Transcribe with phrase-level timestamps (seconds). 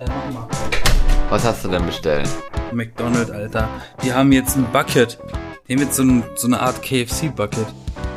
[0.00, 0.48] Äh, mach mal.
[1.28, 2.28] Was hast du denn bestellt?
[2.72, 3.68] McDonald's, Alter.
[4.02, 5.18] Die haben jetzt ein Bucket.
[5.66, 7.66] Die haben jetzt so, ein, so eine Art KFC-Bucket.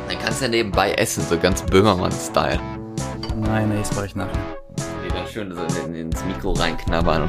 [0.08, 2.60] Dann kannst du ja nebenbei essen, so ganz Böhmermann-Style.
[3.36, 4.30] Nein, nee, das mache ich nachher.
[5.04, 7.28] Die dann schön so in, ins Mikro reinknabbern.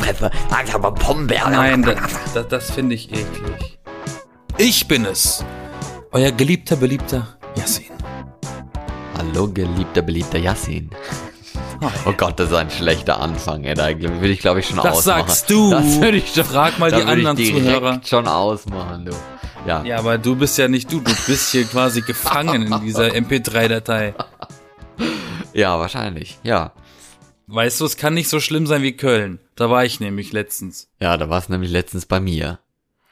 [0.00, 1.52] Fresse, sag aber Pombeeren.
[1.52, 1.98] Nein, das,
[2.34, 3.78] das, das finde ich eklig.
[4.58, 5.44] Ich bin es.
[6.10, 7.92] Euer geliebter, beliebter Yassin.
[9.16, 10.90] Hallo, geliebter, beliebter Yassin.
[12.04, 13.74] Oh Gott, das ist ein schlechter Anfang, ey.
[13.74, 15.26] Da würde ich, glaube ich, schon Das ausmachen.
[15.28, 15.70] sagst du.
[15.70, 18.00] Das würde ich schon, Frag mal da die würde ich anderen direkt Zuhörer.
[18.04, 19.12] schon ausmachen, du.
[19.66, 19.82] Ja.
[19.84, 21.00] Ja, aber du bist ja nicht du.
[21.00, 24.14] Du bist hier quasi gefangen in dieser MP3-Datei.
[25.52, 26.38] ja, wahrscheinlich.
[26.42, 26.72] Ja.
[27.48, 29.38] Weißt du, es kann nicht so schlimm sein wie Köln.
[29.54, 30.88] Da war ich nämlich letztens.
[31.00, 32.58] Ja, da war es nämlich letztens bei mir.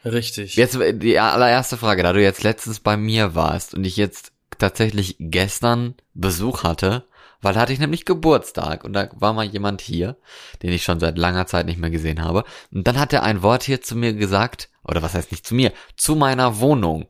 [0.05, 0.57] Richtig.
[0.57, 4.33] Jetzt äh, die allererste Frage, da du jetzt letztens bei mir warst und ich jetzt
[4.59, 7.05] tatsächlich gestern Besuch hatte,
[7.45, 10.17] weil da hatte ich nämlich Geburtstag und da war mal jemand hier,
[10.63, 12.45] den ich schon seit langer Zeit nicht mehr gesehen habe.
[12.73, 15.55] Und dann hat er ein Wort hier zu mir gesagt, oder was heißt nicht zu
[15.55, 17.07] mir, zu meiner Wohnung,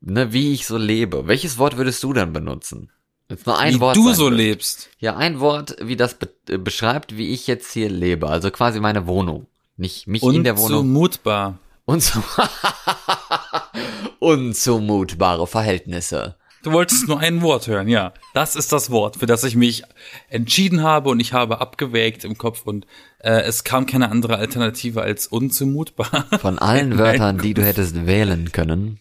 [0.00, 1.26] ne, wie ich so lebe.
[1.26, 2.90] Welches Wort würdest du dann benutzen?
[3.28, 3.96] Jetzt nur ein wie Wort.
[3.96, 4.34] du sein so wird.
[4.34, 4.90] lebst.
[4.98, 8.28] Ja, ein Wort, wie das be äh, beschreibt, wie ich jetzt hier lebe.
[8.28, 9.46] Also quasi meine Wohnung.
[9.76, 10.80] Nicht mich in der Wohnung.
[10.80, 11.58] Unzumutbar.
[11.84, 12.22] Unzu
[14.18, 16.36] Unzumutbare Verhältnisse.
[16.66, 18.12] Du wolltest nur ein Wort hören, ja.
[18.34, 19.84] Das ist das Wort, für das ich mich
[20.28, 22.88] entschieden habe und ich habe abgewägt im Kopf und
[23.20, 26.26] äh, es kam keine andere Alternative als unzumutbar.
[26.40, 28.98] Von allen Wörtern, die du hättest wählen können,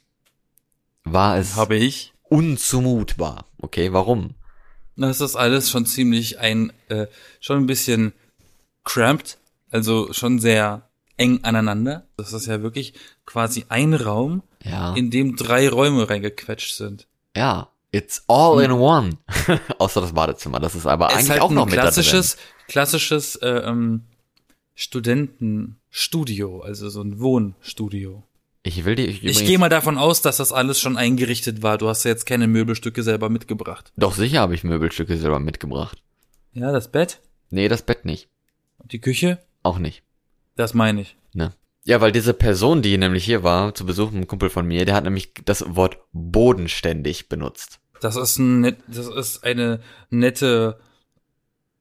[1.06, 2.14] war es habe ich.
[2.30, 3.46] unzumutbar.
[3.60, 4.36] Okay, warum?
[4.96, 7.08] Das ist alles schon ziemlich ein, äh,
[7.40, 8.14] schon ein bisschen
[8.84, 9.40] cramped,
[9.72, 12.06] also schon sehr eng aneinander.
[12.16, 12.94] Das ist ja wirklich
[13.26, 14.94] quasi ein Raum, Ja.
[14.94, 17.08] in dem drei Räume reingequetscht sind.
[17.36, 17.70] Ja.
[17.92, 19.12] It's all in one.
[19.80, 20.60] Außer das Badezimmer.
[20.60, 22.36] Das ist aber Es eigentlich halt auch noch ein mit klassisches,
[22.68, 24.02] klassisches äh, ähm,
[24.74, 28.24] Studentenstudio, also so ein Wohnstudio.
[28.64, 31.78] Ich will dir ich Ich gehe mal davon aus, dass das alles schon eingerichtet war.
[31.78, 33.94] Du hast ja jetzt keine Möbelstücke selber mitgebracht.
[33.96, 36.02] Doch sicher habe ich Möbelstücke selber mitgebracht.
[36.54, 37.22] Ja, das Bett,
[37.52, 38.28] Nee, das Bett nicht.
[38.86, 40.04] die Küche, Auch nicht.
[40.56, 41.16] das meine ich.
[41.34, 41.54] Ne?
[41.88, 44.96] Ja, weil diese Person, die nämlich hier war, zu Besuch, ein Kumpel von mir, der
[44.96, 47.80] hat nämlich das Wort bodenständig benutzt.
[48.02, 49.80] Das ist ein das ist eine
[50.10, 50.80] nette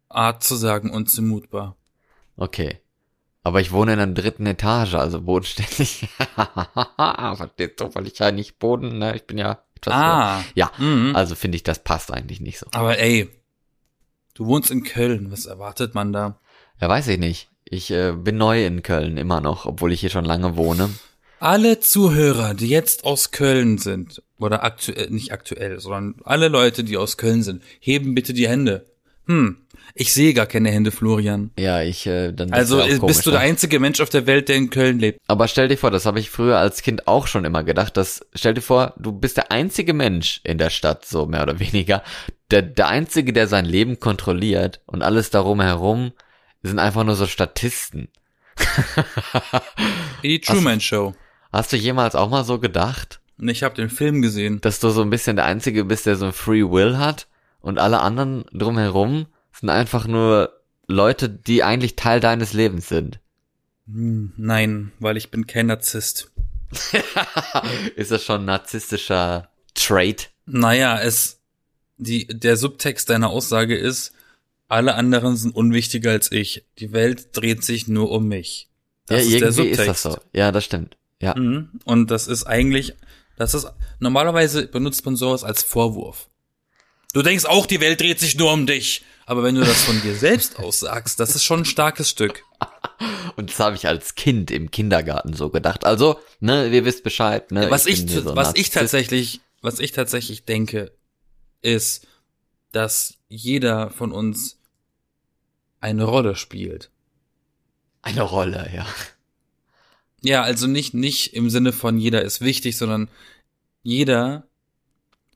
[0.09, 1.77] Art zu sagen unzumutbar.
[2.37, 2.81] Okay.
[3.43, 6.09] Aber ich wohne in der dritten Etage, also bodenständig.
[6.97, 9.17] Verstehst du, weil ich ja nicht Boden, ne?
[9.17, 10.37] Ich bin ja etwas Ah.
[10.39, 10.45] höher.
[10.55, 11.15] Ja, Mhm.
[11.17, 12.67] also finde ich, das passt eigentlich nicht so.
[12.73, 13.29] Aber ey,
[14.35, 16.39] du wohnst in Köln, was erwartet man da?
[16.81, 17.51] Ja, weiß ich nicht.
[17.65, 20.91] Ich äh, bin neu in Köln immer noch, obwohl ich hier schon lange wohne.
[21.41, 26.97] Alle Zuhörer, die jetzt aus Köln sind, oder aktuell, nicht aktuell, sondern alle Leute, die
[26.97, 28.87] aus Köln sind, heben bitte die Hände.
[29.27, 29.57] Hm,
[29.95, 31.51] ich sehe gar keine Hände, Florian.
[31.59, 32.53] Ja, ich, äh, dann.
[32.53, 33.37] Also wär auch äh, komisch, bist du ne?
[33.37, 35.21] der einzige Mensch auf der Welt, der in Köln lebt.
[35.27, 38.27] Aber stell dir vor, das habe ich früher als Kind auch schon immer gedacht, dass,
[38.35, 42.03] stell dir vor, du bist der einzige Mensch in der Stadt, so mehr oder weniger,
[42.51, 46.13] der, der einzige, der sein Leben kontrolliert und alles darum herum
[46.69, 48.09] sind einfach nur so Statisten.
[50.23, 51.15] Die Truman Show.
[51.53, 54.61] Hast du jemals auch mal so gedacht, ich habe den Film gesehen.
[54.61, 57.27] dass du so ein bisschen der einzige bist, der so ein Free Will hat
[57.61, 60.53] und alle anderen drumherum sind einfach nur
[60.87, 63.21] Leute, die eigentlich Teil deines Lebens sind?
[63.87, 66.31] Hm, nein, weil ich bin kein Narzisst.
[67.97, 70.31] Ist das schon ein narzisstischer Trait?
[70.47, 71.41] Naja, es,
[71.97, 74.13] die, der Subtext deiner Aussage ist,
[74.69, 76.67] alle anderen sind unwichtiger als ich.
[76.79, 78.71] Die Welt dreht sich nur um mich.
[79.07, 80.17] Das ja, ist irgendwie ist das so.
[80.33, 80.97] Ja, das stimmt.
[81.21, 81.35] Ja.
[81.39, 81.81] Mhm.
[81.85, 82.95] Und das ist eigentlich,
[83.37, 83.67] das ist,
[83.99, 86.29] normalerweise benutzt man sowas als Vorwurf.
[87.13, 89.05] Du denkst auch, die Welt dreht sich nur um dich.
[89.27, 92.43] Aber wenn du das von dir selbst aussagst, das ist schon ein starkes Stück.
[93.37, 95.85] Und das habe ich als Kind im Kindergarten so gedacht.
[95.85, 97.71] Also, ne, ihr wisst Bescheid, ne?
[97.71, 100.93] was ich, hier so was ich tatsächlich, was ich tatsächlich denke,
[101.63, 102.07] ist,
[102.75, 104.59] dass jeder von uns
[105.81, 106.91] eine Rolle spielt.
[108.03, 108.87] Eine Rolle, ja.
[110.23, 113.09] Ja, also nicht, nicht im Sinne von jeder ist wichtig, sondern
[113.83, 114.49] jeder,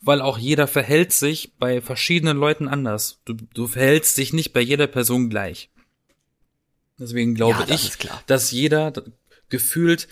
[0.00, 3.20] weil auch jeder verhält sich bei verschiedenen Leuten anders.
[3.26, 5.70] Du, du verhältst dich nicht bei jeder Person gleich.
[6.98, 8.92] Deswegen glaube Ja, das ich, dass jeder
[9.50, 10.08] gefühlt,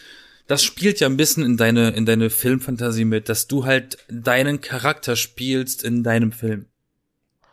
[0.47, 4.61] das spielt ja ein bisschen in deine, in deine Filmfantasie mit, dass du halt deinen
[4.61, 6.67] Charakter spielst in deinem Film.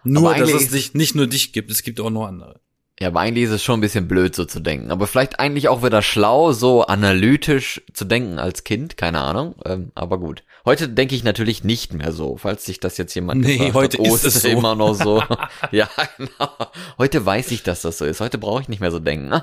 [0.04, 2.60] Nur, dass es dich, nicht nur dich gibt, es gibt auch noch andere.
[3.00, 4.92] Ja, aber eigentlich ist es schon ein bisschen blöd, so zu denken.
[4.92, 9.56] Aber vielleicht eigentlich auch wieder schlau, so analytisch zu denken als Kind, keine Ahnung.
[9.66, 10.44] Ähm, aber gut.
[10.64, 13.98] Heute denke ich natürlich nicht mehr so, falls sich das jetzt jemand Nee, gefragt heute
[13.98, 14.08] hat.
[14.08, 14.48] Oh, ist es so.
[14.48, 15.24] immer noch so.
[15.72, 16.50] ja, genau.
[16.98, 18.22] Heute weiß ich, dass das so ist.
[18.22, 19.30] Heute brauche ich nicht mehr so denken.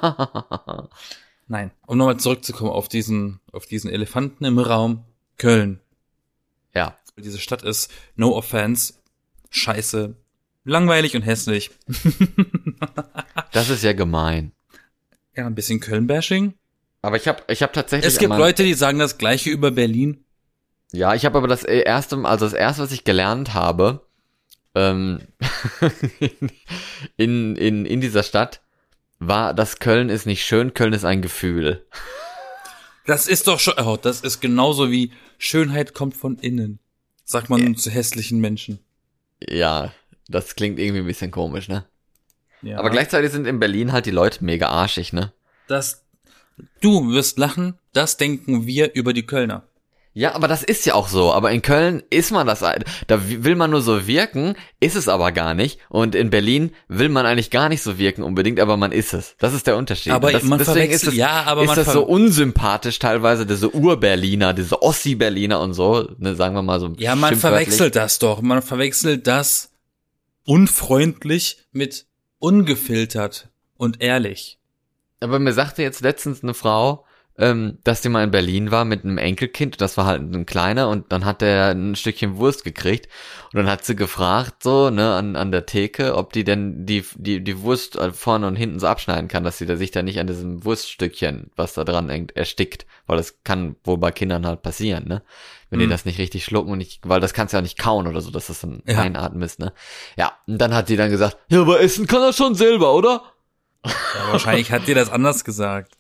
[1.49, 1.73] Nein.
[1.87, 5.05] Um nochmal zurückzukommen auf diesen, auf diesen Elefanten im Raum.
[5.39, 5.81] Köln.
[6.73, 8.95] ja, Diese Stadt ist, no offense,
[9.51, 10.15] scheiße,
[10.71, 11.71] langweilig und hässlich.
[13.53, 14.53] das ist ja gemein.
[15.37, 16.55] Ja, ein bisschen Köln-Bashing.
[17.03, 20.25] Aber ich habe ich hab tatsächlich Es gibt Leute, die sagen das Gleiche über Berlin.
[20.93, 24.07] Ja, ich habe aber das erste, also das erste, was ich gelernt habe,
[24.75, 25.21] ähm,
[27.17, 28.61] in, in, in dieser Stadt,
[29.19, 31.87] war, dass Köln ist nicht schön, Köln ist ein Gefühl.
[33.07, 36.79] Das ist doch schon, oh, das ist genauso wie Schönheit kommt von innen.
[37.25, 38.79] Sagt man zu hässlichen Menschen.
[39.49, 39.93] Ja,
[40.31, 41.85] das klingt irgendwie ein bisschen komisch, ne?
[42.63, 42.79] Ja.
[42.79, 45.33] Aber gleichzeitig sind in Berlin halt die Leute mega arschig, ne?
[45.71, 46.05] das,
[46.81, 49.63] du wirst lachen, das denken wir über die Kölner.
[50.13, 51.33] Ja, aber das ist ja auch so.
[51.33, 52.65] Aber in Köln ist man das,
[53.07, 55.79] da will man nur so wirken, ist es aber gar nicht.
[55.89, 59.37] Und in Berlin will man eigentlich gar nicht so wirken unbedingt, aber man ist es.
[59.39, 60.13] Das ist der Unterschied.
[60.13, 63.47] Aber das, man deswegen verwechselt- ist es, ja, aber ist man das so unsympathisch teilweise,
[63.47, 66.93] diese Ur-Berliner, diese Ossi-Berliner und so, ne, sagen wir mal so.
[66.99, 68.43] Ja, man verwechselt das doch.
[68.43, 69.70] Man verwechselt das
[70.51, 72.07] unfreundlich mit
[72.41, 74.59] ungefiltert und ehrlich.
[75.21, 77.07] Aber mir sagte jetzt letztens eine Frau,
[77.41, 80.89] ähm, dass die mal in Berlin war mit einem Enkelkind, das war halt ein kleiner
[80.91, 83.09] und dann hat der ein Stückchen Wurst gekriegt
[83.53, 87.05] und dann hat sie gefragt so, ne, an, an der Theke, ob die denn die,
[87.17, 90.03] die, die Wurst äh, vorne und hinten so abschneiden kann, dass sie da sich da
[90.03, 94.47] nicht an diesem Wurststückchen, was da dran hängt, erstickt, weil das kann wohl bei Kindern
[94.47, 95.23] halt passieren, ne,
[95.71, 95.91] wenn die Mhm.
[95.91, 98.31] das nicht richtig schlucken und nicht, weil das kannst du ja nicht kauen oder so,
[98.31, 98.99] dass das dann Ja.
[99.01, 99.73] einatmen ist, ne.
[100.17, 103.23] Ja, und dann hat sie dann gesagt, ja, aber essen kann er schon selber, oder?
[103.85, 105.97] Ja, wahrscheinlich hat dir das anders gesagt.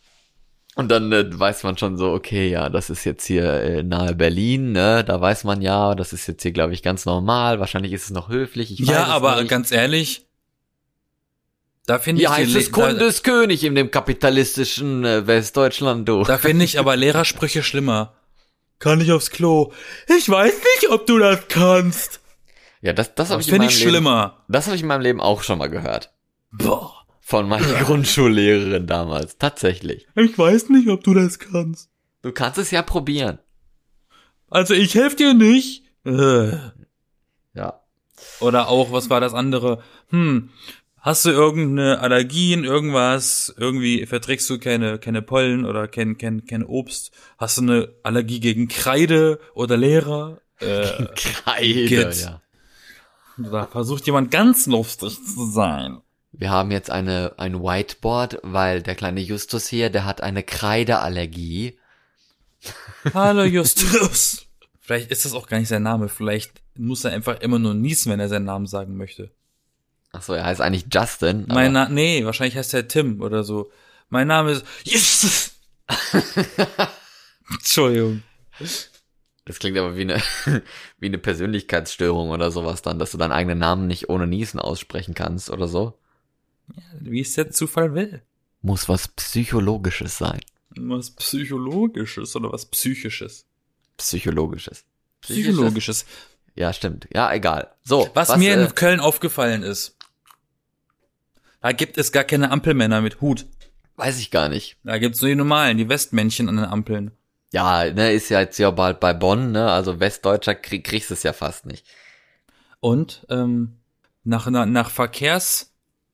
[0.76, 4.14] Und dann äh, weiß man schon so, okay, ja, das ist jetzt hier äh, nahe
[4.14, 5.02] Berlin, ne?
[5.04, 7.58] Da weiß man ja, das ist jetzt hier, glaube ich, ganz normal.
[7.60, 8.72] Wahrscheinlich ist es noch höflich.
[8.72, 9.50] Ich Ja, aber nicht.
[9.50, 10.26] ganz ehrlich,
[11.86, 15.26] da finde ja, ich, heißt es Le- Kunde da, ist König in dem kapitalistischen äh,
[15.26, 16.22] Westdeutschland, du.
[16.22, 18.14] da finde ich aber Lehrersprüche schlimmer.
[18.78, 19.72] Kann ich aufs Klo?
[20.16, 22.20] Ich weiß nicht, ob du das kannst.
[22.80, 24.44] Ja, das, das habe ich in finde meinem ich Leben, schlimmer.
[24.48, 26.12] das habe ich in meinem Leben auch schon mal gehört.
[26.52, 26.99] Boah.
[27.30, 29.38] Von meiner Grundschullehrerin damals.
[29.38, 30.08] Tatsächlich.
[30.16, 31.88] Ich weiß nicht, ob du das kannst.
[32.22, 33.38] Du kannst es ja probieren.
[34.48, 35.84] Also ich helfe dir nicht.
[36.04, 36.56] Äh.
[37.54, 37.84] Ja.
[38.40, 39.80] Oder auch, was war das andere?
[40.08, 40.50] Hm,
[40.98, 46.64] hast du irgendeine Allergien, irgendwas, irgendwie verträgst du keine, keine Pollen oder kein, kein, kein
[46.64, 47.12] Obst?
[47.38, 50.40] Hast du eine Allergie gegen Kreide oder Lehrer?
[50.58, 52.22] Äh, Kreide, Geht.
[52.22, 52.42] ja.
[53.36, 56.00] da versucht jemand ganz lustig zu sein.
[56.40, 61.78] Wir haben jetzt eine, ein Whiteboard, weil der kleine Justus hier, der hat eine Kreideallergie.
[63.12, 64.46] Hallo Justus.
[64.80, 66.08] Vielleicht ist das auch gar nicht sein Name.
[66.08, 69.30] Vielleicht muss er einfach immer nur niesen, wenn er seinen Namen sagen möchte.
[70.12, 71.44] Ach so, er heißt eigentlich Justin.
[71.46, 73.70] Mein Na nee, wahrscheinlich heißt er Tim oder so.
[74.08, 75.52] Mein Name ist Justus.
[77.50, 78.22] Entschuldigung.
[79.44, 80.22] Das klingt aber wie eine,
[80.98, 85.12] wie eine Persönlichkeitsstörung oder sowas dann, dass du deinen eigenen Namen nicht ohne Niesen aussprechen
[85.12, 86.00] kannst oder so.
[87.00, 88.22] Wie es der Zufall will.
[88.62, 90.40] Muss was Psychologisches sein.
[90.76, 93.46] Was Psychologisches oder was Psychisches?
[93.96, 94.84] Psychologisches.
[95.20, 96.06] Psychologisches.
[96.54, 97.08] Ja, stimmt.
[97.12, 97.72] Ja, egal.
[97.82, 98.08] So.
[98.14, 99.96] Was, mir äh, in Köln aufgefallen ist.
[101.60, 103.46] Da gibt es gar keine Ampelmänner mit Hut.
[103.96, 104.76] weiß ich gar nicht.
[104.82, 107.12] Da gibt's nur die normalen, die Westmännchen an den Ampeln.
[107.52, 111.22] Ja, ne, ist ja jetzt ja bald bei Bonn, ne, also Westdeutscher krieg, kriegst es
[111.22, 111.84] ja fast nicht.
[112.78, 113.76] Und ähm,
[114.24, 114.90] nach, nach, nach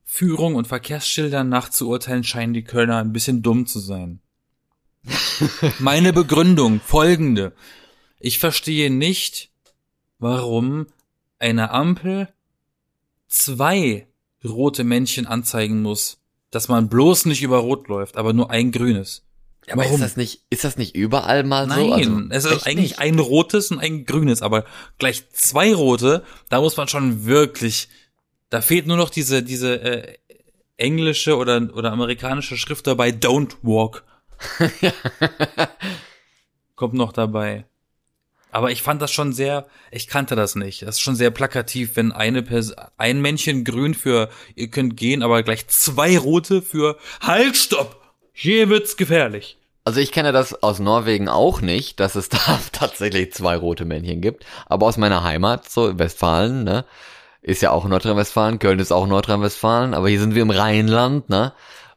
[0.09, 4.19] Verkehrsführung und Verkehrsschildern nachzuurteilen, scheinen die Kölner ein bisschen dumm zu sein.
[5.79, 7.51] Meine Begründung, folgende.
[8.19, 9.51] Ich verstehe nicht,
[10.17, 10.87] warum
[11.39, 12.29] eine Ampel
[13.27, 14.07] zwei
[14.43, 16.19] rote Männchen anzeigen muss,
[16.51, 19.23] dass man bloß nicht über Rot läuft, aber nur ein grünes.
[19.67, 19.95] Ja, aber Warum?
[19.95, 21.75] ist das nicht, ist das nicht überall mal so?
[21.89, 22.99] Nein, Also, es ist eigentlich nicht?
[22.99, 24.63] ein rotes und ein grünes, aber
[24.97, 27.89] gleich zwei rote, da muss man schon wirklich,
[28.49, 30.17] da fehlt nur noch diese, diese äh,
[30.77, 34.03] englische oder, oder amerikanische Schrift dabei, don't walk.
[36.75, 37.65] Kommt noch dabei.
[38.51, 40.81] Aber ich fand das schon sehr, ich kannte das nicht.
[40.83, 45.21] Das ist schon sehr plakativ, wenn eine Pers ein Männchen grün für ihr könnt gehen,
[45.21, 48.01] aber gleich zwei rote für Halt, stopp!
[48.31, 49.57] Hier wird's gefährlich.
[49.83, 54.21] Also ich kenne das aus Norwegen auch nicht, dass es da tatsächlich zwei rote Männchen
[54.21, 54.45] gibt.
[54.67, 56.85] Aber aus meiner Heimat, so Westfalen, ne,
[57.47, 61.53] ist ja auch Nordrhein-Westfalen, Köln ist auch Nordrhein-Westfalen, aber hier sind wir im Rheinland, ne?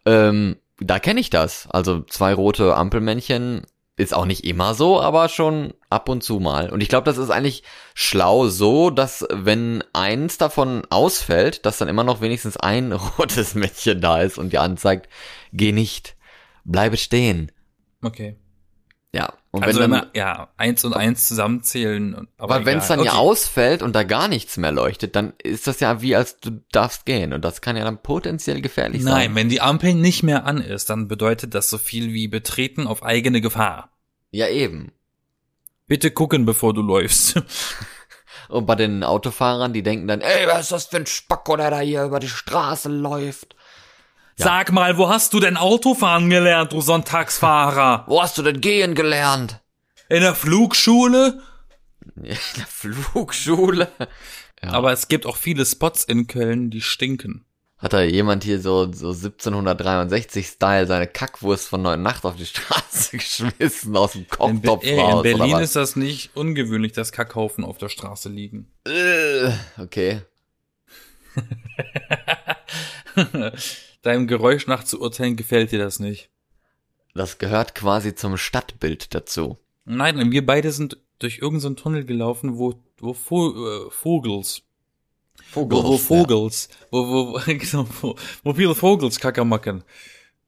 [0.07, 1.66] Ähm, da kenne ich das.
[1.71, 3.62] Also zwei rote Ampelmännchen
[3.97, 6.71] ist auch nicht immer so, aber schon ab und zu mal.
[6.71, 7.64] Und ich glaube, das ist eigentlich
[7.95, 14.00] schlau so, dass wenn eins davon ausfällt, dass dann immer noch wenigstens ein rotes Männchen
[14.00, 15.09] da ist und dir anzeigt,
[15.52, 16.16] geh nicht,
[16.64, 17.50] bleibe stehen.
[18.02, 18.37] Okay.
[19.12, 19.33] Ja.
[19.50, 22.14] Und also wenn dann, immer, ja, eins und eins zusammenzählen.
[22.14, 23.19] und- Aber wenn es dann ja Okay.
[23.21, 27.07] ausfällt und da gar nichts mehr leuchtet, dann ist das ja wie als du darfst
[27.07, 29.12] gehen und das kann ja dann potenziell gefährlich sein.
[29.12, 32.87] Nein, wenn die Ampel nicht mehr an ist, dann bedeutet das so viel wie betreten
[32.87, 33.90] auf eigene Gefahr.
[34.31, 34.93] Ja eben.
[35.88, 37.43] Bitte gucken, bevor du läufst.
[38.49, 41.71] Und bei den Autofahrern, die denken dann, ey, was ist das für ein Spacko, der
[41.71, 43.57] da hier über die Straße läuft?
[44.40, 44.47] Ja.
[44.47, 48.04] Sag mal, wo hast du denn Autofahren gelernt, du Sonntagsfahrer?
[48.09, 49.61] Wo hast du denn gehen gelernt?
[50.09, 51.42] In der Flugschule?
[52.16, 53.88] In der Flugschule.
[54.62, 54.70] Ja.
[54.73, 57.44] Aber es gibt auch viele Spots in Köln, die stinken.
[57.76, 63.16] Hat da jemand hier so, so 1763-Style seine Kackwurst von Neuen Nacht auf die Straße
[63.18, 67.64] geschmissen aus dem In, Be Kochtopf raus, in Berlin ist das nicht ungewöhnlich, dass Kackhaufen
[67.64, 68.70] auf der Straße liegen.
[68.87, 70.23] Äh, Okay.
[74.02, 76.30] Deinem Geräusch nach zu urteilen gefällt dir das nicht.
[77.14, 79.59] Das gehört quasi zum Stadtbild dazu.
[79.85, 84.62] Nein, wir beide sind durch irgendeinen Tunnel gelaufen, wo, wo Vo äh, Vogels,
[85.52, 88.14] wo, wo Vogels, wo, wo, wo, genau, wo,
[88.45, 89.85] wo viele Vogels Kacker machen.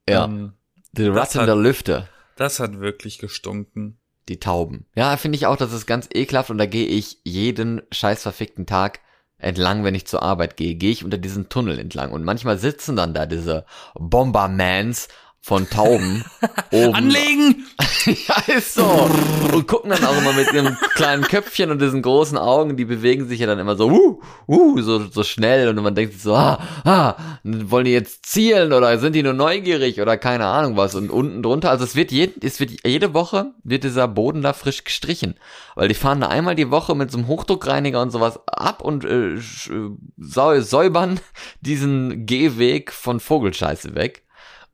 [0.09, 0.53] Ja, Ähm,
[0.93, 2.09] die Ratten der Lüfte.
[2.37, 3.99] das hat wirklich gestunken.
[4.29, 4.87] Die Tauben.
[4.95, 8.67] Ja, finde ich auch, das ist ganz ekelhaft und da gehe ich jeden scheiß verfickten
[8.67, 9.01] Tag
[9.43, 12.13] entlang, wenn ich zur Arbeit gehe, gehe ich unter diesen Tunnel entlang.
[12.13, 15.09] Und manchmal sitzen dann da diese Bombermans
[15.45, 16.25] von Tauben
[16.71, 16.95] oben.
[16.95, 17.67] Anlegen!
[18.07, 19.11] ja, ist so.
[19.53, 23.27] Und gucken dann auch immer mit ihrem kleinen Köpfchen und diesen großen Augen, die bewegen
[23.27, 26.35] sich ja dann immer so, uh, uh, so, so schnell und man denkt sich so,
[26.35, 30.95] ah, ah, wollen die jetzt zielen oder sind die nur neugierig oder keine Ahnung was
[30.95, 34.53] und unten drunter, also es wird jeden, es wird jede Woche wird dieser Boden da
[34.53, 35.35] frisch gestrichen,
[35.75, 39.05] weil die fahren da einmal die Woche mit so einem Hochdruckreiniger und sowas ab und
[39.05, 41.21] äh, äh, säubern
[41.61, 44.22] diesen Gehweg von Vogelscheiße weg.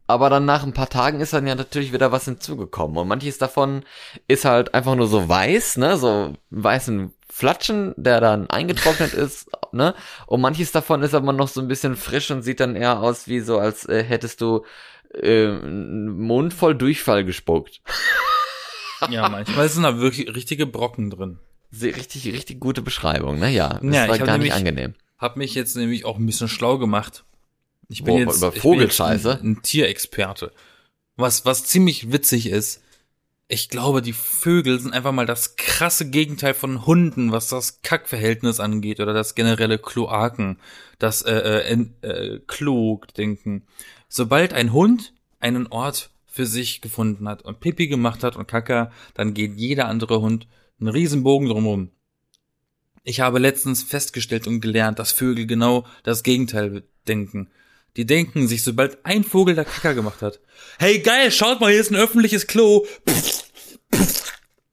[0.08, 2.96] Aber dann nach ein paar Tagen ist dann ja natürlich wieder was hinzugekommen.
[2.96, 3.84] Und manches davon
[4.26, 9.94] ist halt einfach nur so weiß, ne, so weißen Flatschen, der dann eingetrocknet ist, ne.
[10.26, 13.28] Und manches davon ist aber noch so ein bisschen frisch und sieht dann eher aus
[13.28, 14.64] wie so, als äh, hättest du
[15.12, 17.80] äh, einen Mund voll Durchfall gespuckt.
[19.10, 21.38] Ja, manchmal sind da wirklich richtige Brocken drin.
[21.72, 23.48] Richtig, richtig gute Beschreibung, ne?
[23.48, 24.94] Ja, das Ja, war gar nicht angenehm.
[25.18, 27.24] Hab mich jetzt nämlich auch ein bisschen schlau gemacht.
[27.88, 29.28] Ich bin Wo, jetzt, über ich bin Vogelscheiße?
[29.30, 30.52] jetzt ein, ein Tierexperte.
[31.16, 32.83] Was, was ziemlich witzig ist,
[33.50, 38.61] ich glaube, die Vögel sind einfach mal das krasse Gegenteil von Hunden, was das Kackverhältnis
[38.61, 40.59] angeht oder das generelle Kloaken,
[40.99, 43.66] das äh, äh, äh, Klo-Denken.
[44.09, 48.92] Sobald ein Hund einen Ort für sich gefunden hat und Pipi gemacht hat und Kacker,
[49.14, 50.47] dann geht jeder andere Hund
[50.78, 51.90] einen Riesenbogen drumherum.
[53.02, 57.49] Ich habe letztens festgestellt und gelernt, dass Vögel genau das Gegenteil denken.
[57.97, 60.40] Die denken sich, sobald ein Vogel da Kacker gemacht hat,
[60.78, 62.87] hey geil, schaut mal, hier ist ein öffentliches Klo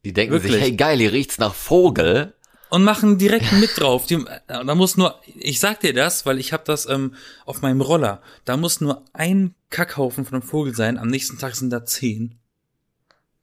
[0.03, 0.51] Die denken Wirklich?
[0.53, 2.35] sich, hey geil, hier riecht's nach Vogel.
[2.69, 4.05] und machen direkt mit drauf.
[4.05, 7.81] Die, da muss nur, ich sag dir das, weil ich habe das ähm, auf meinem
[7.81, 8.21] Roller.
[8.43, 10.97] Da muss nur ein Kackhaufen von einem Vogel sein.
[10.99, 12.37] Am nächsten Tag sind da zehn.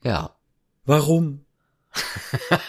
[0.04, 0.36] Ja.
[0.84, 1.44] Warum?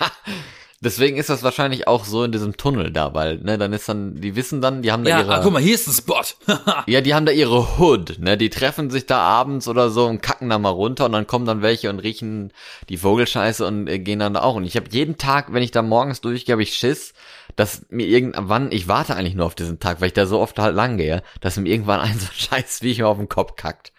[0.83, 4.15] Deswegen ist das wahrscheinlich auch so in diesem Tunnel da, weil, ne, dann ist dann,
[4.19, 6.21] die wissen dann, die haben da Ja, ihre, ah, guck mal, hier ist ein Spot.
[6.87, 10.21] ja, die haben da ihre Hood, ne, die treffen sich da abends oder so und
[10.21, 12.51] kacken da mal runter und dann kommen dann welche und riechen
[12.89, 14.55] die Vogelscheiße und äh, gehen dann da auch.
[14.55, 17.13] Und ich habe jeden Tag, wenn ich da morgens durchgehe, habe ich Schiss,
[17.55, 20.59] dass mir irgendwann, ich warte eigentlich nur auf diesen Tag, weil ich da so oft
[20.59, 23.93] halt lang gehe, dass mir irgendwann ein so scheiß Viecher auf den Kopf kackt.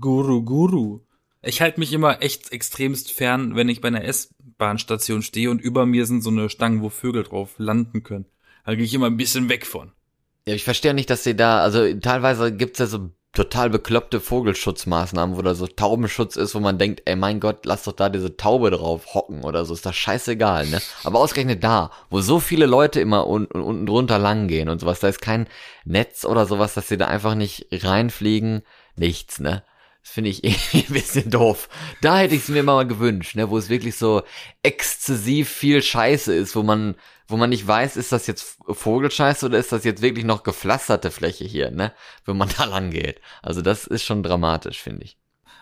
[0.00, 1.00] Guru, Guru.
[1.42, 4.04] Ich halte mich immer echt extremst fern, wenn ich bei einer
[4.56, 8.24] S-Bahn-Station stehe und über mir sind so eine Stangen, wo Vögel drauf landen können.
[8.64, 9.92] Da gehe ich immer ein bisschen weg von.
[10.46, 15.36] Ja, ich verstehe nicht, dass sie da, also teilweise gibt's ja so total bekloppte Vogelschutzmaßnahmen,
[15.36, 18.38] wo da so Taubenschutz ist, wo man denkt, ey mein Gott, lass doch da diese
[18.38, 20.80] Taube drauf hocken oder so, ist das scheißegal, ne?
[21.04, 24.80] Aber ausgerechnet da, wo so viele Leute immer un un unten drunter lang gehen und
[24.80, 25.48] sowas, da ist kein
[25.84, 28.62] Netz oder sowas, dass sie da einfach nicht reinfliegen,
[28.96, 29.62] nichts, ne?
[30.08, 31.68] Finde ich irgendwie ein bisschen doof.
[32.00, 34.22] Da hätte ich es mir mal gewünscht, ne, wo es wirklich so
[34.62, 36.94] exzessiv viel Scheiße ist, wo man,
[37.26, 41.10] wo man nicht weiß, ist das jetzt Vogelscheiße oder ist das jetzt wirklich noch gepflasterte
[41.10, 41.92] Fläche hier, ne,
[42.24, 43.20] wenn man da lang geht.
[43.42, 45.18] Also das ist schon dramatisch, finde ich.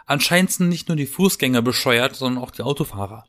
[0.06, 3.24] Anscheinend sind nicht nur die Fußgänger bescheuert, sondern auch die Autofahrer.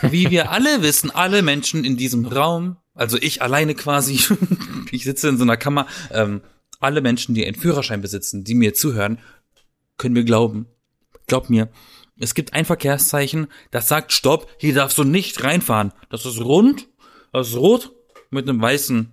[0.00, 4.18] Wie wir alle wissen, alle Menschen in diesem Raum Also ich alleine quasi,
[4.90, 5.86] ich sitze in so einer Kammer.
[6.10, 6.40] Ähm,
[6.80, 9.18] alle Menschen, die einen Führerschein besitzen, die mir zuhören,
[9.96, 10.66] können mir glauben.
[11.26, 11.68] Glaub mir,
[12.18, 15.92] es gibt ein Verkehrszeichen, das sagt Stopp, hier darfst du nicht reinfahren.
[16.08, 16.88] Das ist rund,
[17.32, 17.92] das ist rot
[18.30, 19.12] mit einem weißen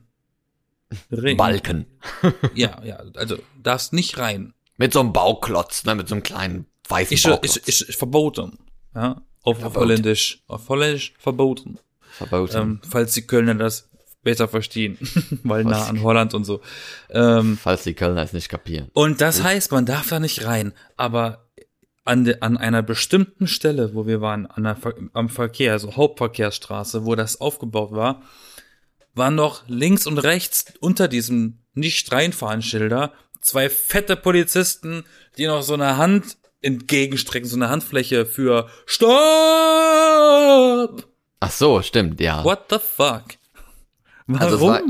[1.12, 1.38] Ring.
[1.38, 1.86] Balken.
[2.56, 4.54] Ja, ja, also darfst nicht rein.
[4.78, 7.58] Mit so einem Bauklotz, ne, mit so einem kleinen weißen Ist, Bauklotz.
[7.58, 8.60] ist, ist verboten.
[8.96, 9.76] Ja, auf, auf.
[9.76, 10.44] Holländisch.
[10.48, 11.80] Auf Holländisch verboten.
[12.12, 12.56] Verboten.
[12.56, 13.90] Ähm, falls die Kölner das
[14.24, 14.98] besser verstehen,
[15.44, 16.62] weil nah an Holland und so.
[17.10, 18.90] Ähm, Falls die Kölner es nicht kapieren.
[18.94, 21.46] und das heißt, man darf da nicht rein, aber
[22.06, 24.78] an, de, an einer bestimmten Stelle, wo wir waren, an der,
[25.14, 28.22] am Verkehr, also Hauptverkehrsstraße, wo das aufgebaut war,
[29.14, 33.14] waren noch links und rechts unter diesem nicht reinfahren Schilder
[33.44, 35.06] zwei fette Polizisten,
[35.38, 39.10] die noch so eine Hand entgegenstrecken, so eine Handfläche für Stopp!
[41.40, 42.44] Ach so, stimmt, ja.
[42.44, 43.24] What the fuck?
[44.28, 44.42] Warum?
[44.42, 44.82] Also es war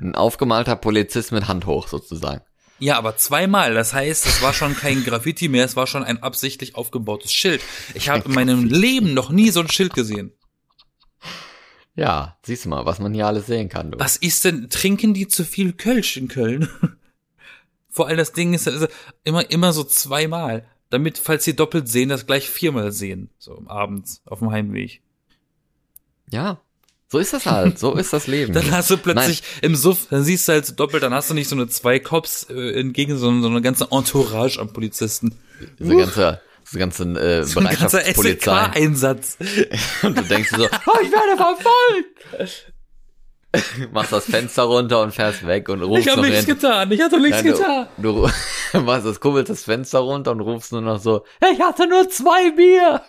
[0.00, 2.42] ein aufgemalter Polizist mit Hand hoch sozusagen.
[2.78, 3.74] Ja, aber zweimal.
[3.74, 7.62] Das heißt, es war schon kein Graffiti mehr, es war schon ein absichtlich aufgebautes Schild.
[7.94, 10.32] Ich habe in meinem Leben noch nie so ein Schild gesehen.
[11.94, 13.92] Ja, siehst du mal, was man hier alles sehen kann.
[13.92, 14.00] Du.
[14.00, 16.68] Was ist denn, trinken die zu viel Kölsch in Köln?
[17.88, 18.88] Vor allem das Ding ist also
[19.22, 20.66] immer, immer so zweimal.
[20.90, 23.30] Damit, falls sie doppelt sehen, das gleich viermal sehen.
[23.38, 25.02] So abends auf dem Heimweg.
[26.30, 26.60] Ja,
[27.12, 27.78] so ist das halt.
[27.78, 28.54] So ist das Leben.
[28.54, 31.34] Dann hast du plötzlich im Suff, dann siehst du halt so doppelt, dann hast du
[31.34, 35.34] nicht so eine zwei Cops äh, entgegen, sondern so eine ganze Entourage an Polizisten.
[35.78, 38.64] Diese ganze, diese ganze äh, So ein Bereitschaftspolizei.
[38.64, 39.36] SEK-Einsatz.
[40.02, 42.72] Und du denkst so, oh, ich werde verfolgt.
[43.92, 46.54] Machst das Fenster runter und fährst weg und rufst Ich habe nichts hin.
[46.54, 47.86] getan, ich hatte nichts Nein, getan.
[47.98, 48.26] du,
[48.72, 52.08] du machst das, kurbelst das Fenster runter und rufst nur noch so, ich hatte nur
[52.08, 53.02] zwei Bier.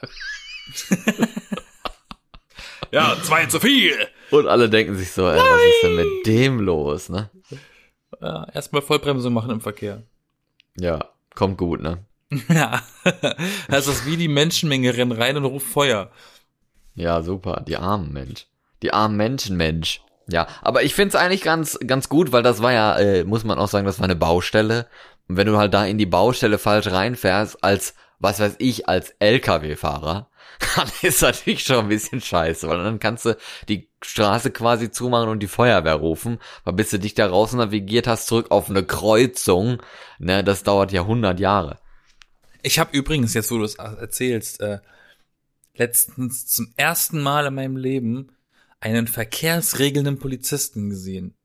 [2.93, 3.95] Ja, zwei zu viel.
[4.29, 7.31] Und alle denken sich so, ey, was ist denn mit dem los, ne?
[8.21, 10.03] Ja, erstmal Vollbremsung machen im Verkehr.
[10.77, 12.05] Ja, kommt gut, ne?
[12.49, 12.83] Ja.
[13.67, 16.11] Das ist wie die Menschenmenge rennen rein und ruft Feuer.
[16.93, 17.63] Ja, super.
[17.67, 18.45] Die armen Mensch.
[18.83, 20.01] Die armen Menschen, Mensch.
[20.27, 23.57] Ja, aber ich find's eigentlich ganz, ganz gut, weil das war ja, äh, muss man
[23.57, 24.87] auch sagen, das war eine Baustelle.
[25.27, 29.15] Und wenn du halt da in die Baustelle falsch reinfährst, als, was weiß ich, als
[29.19, 30.29] LKW-Fahrer,
[30.75, 35.29] dann ist natürlich schon ein bisschen scheiße, weil dann kannst du die Straße quasi zumachen
[35.29, 38.83] und die Feuerwehr rufen, weil bis du dich da raus navigiert hast, zurück auf eine
[38.83, 39.81] Kreuzung,
[40.19, 41.79] ne, das dauert ja 100 Jahre.
[42.61, 44.79] Ich habe übrigens, jetzt wo du es erzählst, äh,
[45.75, 48.31] letztens zum ersten Mal in meinem Leben
[48.79, 51.35] einen verkehrsregelnden Polizisten gesehen,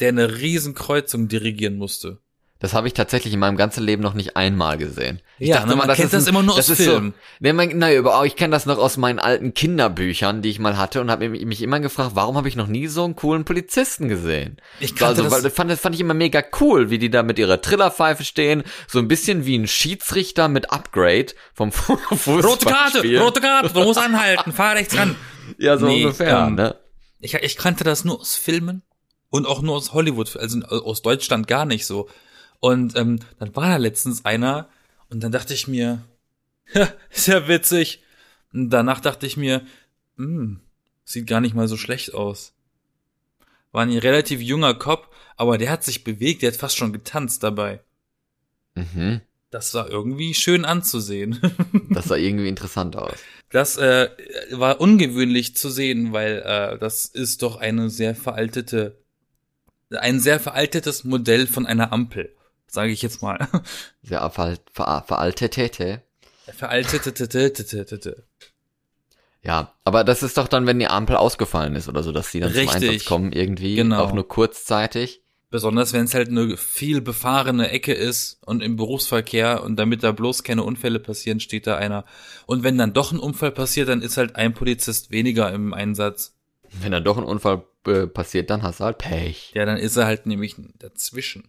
[0.00, 2.21] der eine riesen Kreuzung dirigieren musste.
[2.62, 5.20] Das habe ich tatsächlich in meinem ganzen Leben noch nicht einmal gesehen.
[5.38, 7.12] Ich Ja, ne, man kennt ist das immer nur aus Filmen.
[7.42, 10.78] So, man, nein, aber ich kenne das noch aus meinen alten Kinderbüchern, die ich mal
[10.78, 14.08] hatte und habe mich, immer gefragt, warum habe ich noch nie so einen coolen Polizisten
[14.08, 14.58] gesehen?
[14.78, 17.10] Ich kannte also, weil das- das fand, das fand ich immer mega cool, wie die
[17.10, 21.96] da mit ihrer Trillerpfeife stehen, so ein bisschen wie ein Schiedsrichter mit Upgrade vom Fu-
[22.16, 22.46] Fußballspiel.
[22.46, 25.16] Rote Karte, rote Karte, du musst anhalten, fahr rechts ran.
[25.58, 26.76] Ja, so Nee, ungefähr, ähm, ne?
[27.18, 28.82] Ich, ich kannte das nur aus Filmen
[29.30, 32.08] und auch nur aus Hollywood, also aus Deutschland gar nicht so.
[32.62, 34.68] Und ähm, dann war da letztens einer
[35.10, 36.04] und dann dachte ich mir,
[36.72, 38.04] ja, ist ja witzig.
[38.52, 39.66] Und danach dachte ich mir,
[40.16, 40.60] hm,
[41.04, 42.54] sieht gar nicht mal so schlecht aus.
[43.72, 47.42] War ein relativ junger Cop, aber der hat sich bewegt, der hat fast schon getanzt
[47.42, 47.80] dabei.
[48.76, 49.22] Mhm.
[49.50, 51.40] Das war irgendwie schön anzusehen.
[51.90, 53.18] Das sah irgendwie interessant aus.
[53.50, 54.08] Das äh,
[54.52, 59.02] war ungewöhnlich zu sehen, weil äh, das ist doch eine sehr veraltete,
[59.90, 62.34] ein sehr veraltetes Modell von einer Ampel,
[62.72, 63.48] sage ich jetzt mal.
[64.02, 66.02] Sehr ver ver veraltete.
[66.54, 68.24] Veraltete.
[69.44, 72.38] Ja, aber das ist doch dann, wenn die Ampel ausgefallen ist oder so, dass die
[72.38, 72.70] dann Richtig.
[72.70, 74.04] zum Einsatz kommen irgendwie, Genau.
[74.04, 75.20] auch nur kurzzeitig.
[75.50, 80.12] Besonders wenn es halt eine viel befahrene Ecke ist und im Berufsverkehr und damit da
[80.12, 82.04] bloß keine Unfälle passieren, steht da einer.
[82.46, 86.34] Und wenn dann doch ein Unfall passiert, dann ist halt ein Polizist weniger im Einsatz.
[86.80, 89.50] Wenn dann doch ein Unfall äh, passiert, dann hast du halt Pech.
[89.54, 91.48] Ja, dann ist er halt nämlich dazwischen.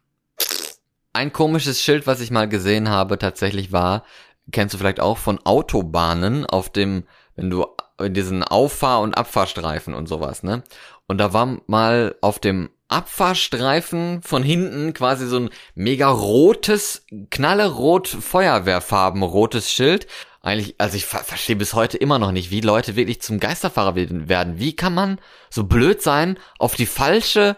[1.15, 4.04] Ein komisches Schild, was ich mal gesehen habe, tatsächlich war,
[4.52, 7.04] kennst du vielleicht auch von Autobahnen auf dem,
[7.36, 7.67] wenn du
[7.99, 10.63] in diesen Auffahr- und Abfahrstreifen und sowas, ne?
[11.08, 18.08] Und da war mal auf dem Abfahrstreifen von hinten quasi so ein mega rotes, knallerot
[18.08, 20.08] Feuerwehrfarben rotes Schild.
[20.41, 23.95] Eigentlich, also ich ver verstehe bis heute immer noch nicht, wie Leute wirklich zum Geisterfahrer
[23.95, 24.60] werden.
[24.60, 25.19] Wie kann man
[25.52, 27.56] so blöd sein, auf die falsche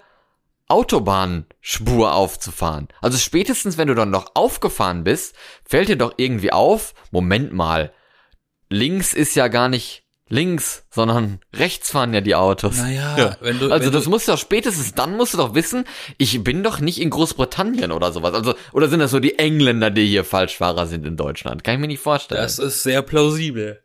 [0.68, 2.88] Autobahnspur aufzufahren.
[3.02, 7.92] Also spätestens, wenn du dann noch aufgefahren bist, fällt dir doch irgendwie auf, Moment mal,
[8.70, 12.78] links ist ja gar nicht links, sondern rechts fahren ja die Autos.
[12.78, 13.38] Naja, Ja.
[13.42, 15.86] wenn du, Also wenn das du, musst du doch spätestens dann musst du doch wissen,
[16.18, 18.34] ich bin doch nicht in Großbritannien oder sowas.
[18.34, 21.64] Also oder sind das so die Engländer, die hier Falschfahrer sind in Deutschland?
[21.64, 22.42] Kann ich mir nicht vorstellen.
[22.42, 23.82] das ist sehr plausibel.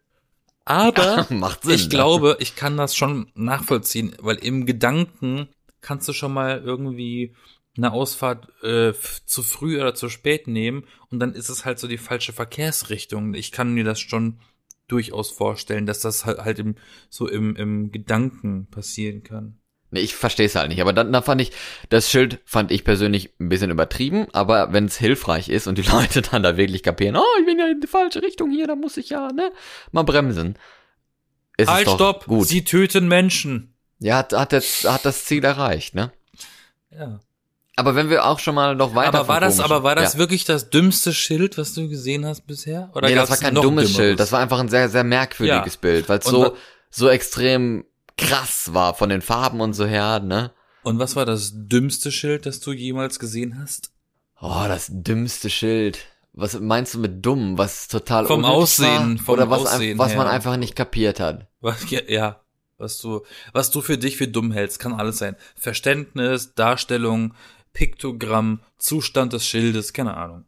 [0.65, 1.75] Aber Macht Sinn.
[1.75, 1.89] ich ne?
[1.91, 5.49] glaube, ich kann das schon nachvollziehen, weil im Gedanken
[5.81, 7.35] kannst du schon mal irgendwie
[7.77, 8.93] eine Ausfahrt äh,
[9.25, 13.35] zu früh oder zu spät nehmen und dann ist es halt so die falsche Verkehrsrichtung.
[13.35, 14.41] Ich kann mir das schon
[14.89, 16.75] durchaus vorstellen, dass das halt, halt im,
[17.09, 19.61] so im, im Gedanken passieren kann.
[19.93, 20.81] Nee, ich verstehe es halt nicht.
[20.81, 21.53] Aber dann, dann fand ich,
[21.89, 25.83] das Schild fand ich persönlich ein bisschen übertrieben, aber wenn es hilfreich ist und die
[25.91, 28.77] Leute dann da wirklich kapieren, oh, ich bin ja in die falsche Richtung hier, da
[28.77, 29.53] muss ich ja, ne,
[29.93, 30.57] mal bremsen.
[31.57, 32.27] Ist halt, stopp!
[32.27, 32.47] Gut.
[32.47, 33.75] Sie töten Menschen!
[34.01, 36.13] Ja, hat, hat, das, hat das Ziel erreicht, ne?
[36.91, 37.21] Ja.
[37.77, 40.19] Aber wenn wir auch schon mal noch weiter Aber war das, aber war das ja.
[40.19, 42.91] wirklich das dümmste Schild, was du gesehen hast bisher?
[42.95, 43.91] Oder nee, das war kein dummes dümmeres?
[43.97, 44.21] Schild.
[44.21, 45.81] Das war einfach ein sehr, sehr merkwürdiges Ja.
[45.81, 46.57] Bild, weil es so,
[46.91, 47.85] so extrem
[48.19, 50.51] krass war von den Farben und so her, ne?
[50.83, 53.93] Und was war das dümmste Schild, das du jemals gesehen hast?
[54.41, 56.01] Oh, das dümmste Schild.
[56.33, 57.57] Was meinst du mit dumm?
[57.59, 59.25] Was total Vom Aussehen, war?
[59.25, 60.35] vom Oder was, Aussehen ein- was man her.
[60.35, 61.47] einfach nicht kapiert hat.
[61.61, 62.41] Was, ja, ja,
[62.81, 65.37] was du, was du für dich für dumm hältst, kann alles sein.
[65.57, 67.35] Verständnis, Darstellung,
[67.73, 70.45] Piktogramm, Zustand des Schildes, keine Ahnung.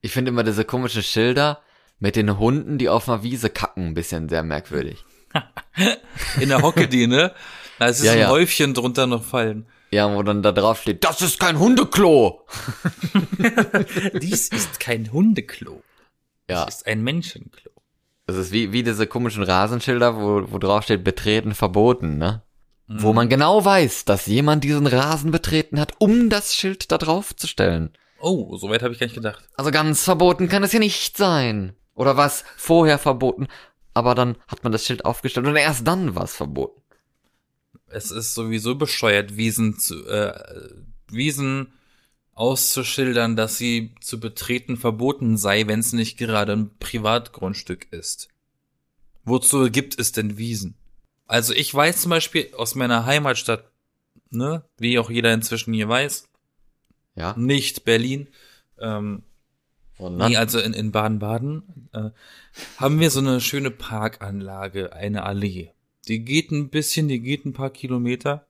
[0.00, 1.60] Ich finde immer diese komischen Schilder
[1.98, 5.04] mit den Hunden, die auf einer Wiese kacken, ein bisschen sehr merkwürdig.
[6.40, 7.32] In der Hocke die, ne?
[7.78, 8.28] Da ist Ja, ein ja.
[8.28, 9.66] Häufchen drunter noch fallen.
[9.90, 12.46] Ja, wo dann da drauf steht, das ist kein Hundeklo.
[14.20, 15.82] Dies ist kein Hundeklo.
[16.50, 17.70] Ja, Das ist ein Menschenklo.
[18.26, 22.42] Das ist wie, wie diese komischen Rasenschilder, wo, wo drauf steht, betreten verboten, ne?
[22.86, 27.34] Wo man genau weiß, dass jemand diesen Rasen betreten hat, um das Schild da drauf
[27.34, 27.96] zu stellen.
[28.20, 29.48] Oh, soweit habe ich gar nicht gedacht.
[29.56, 31.74] Also ganz verboten kann es ja nicht sein.
[31.94, 33.48] Oder was vorher verboten,
[33.94, 36.82] aber dann hat man das Schild aufgestellt und erst dann war es verboten.
[37.86, 40.34] Es ist sowieso bescheuert, Wiesen zu, äh,
[41.08, 41.72] Wiesen
[42.34, 48.28] auszuschildern, dass sie zu betreten verboten sei, wenn es nicht gerade ein Privatgrundstück ist.
[49.24, 50.74] Wozu gibt es denn Wiesen?
[51.26, 53.70] Also ich weiß zum Beispiel aus meiner Heimatstadt,
[54.30, 56.28] ne, wie auch jeder inzwischen hier weiß,
[57.14, 57.34] Ja?
[57.38, 58.28] nicht Berlin,
[58.78, 59.22] ähm,
[59.96, 62.10] Und Nee, also in, in Baden-Baden äh,
[62.76, 65.70] haben wir so eine schöne Parkanlage, eine Allee.
[66.08, 68.46] Die geht ein bisschen, die geht ein paar Kilometer.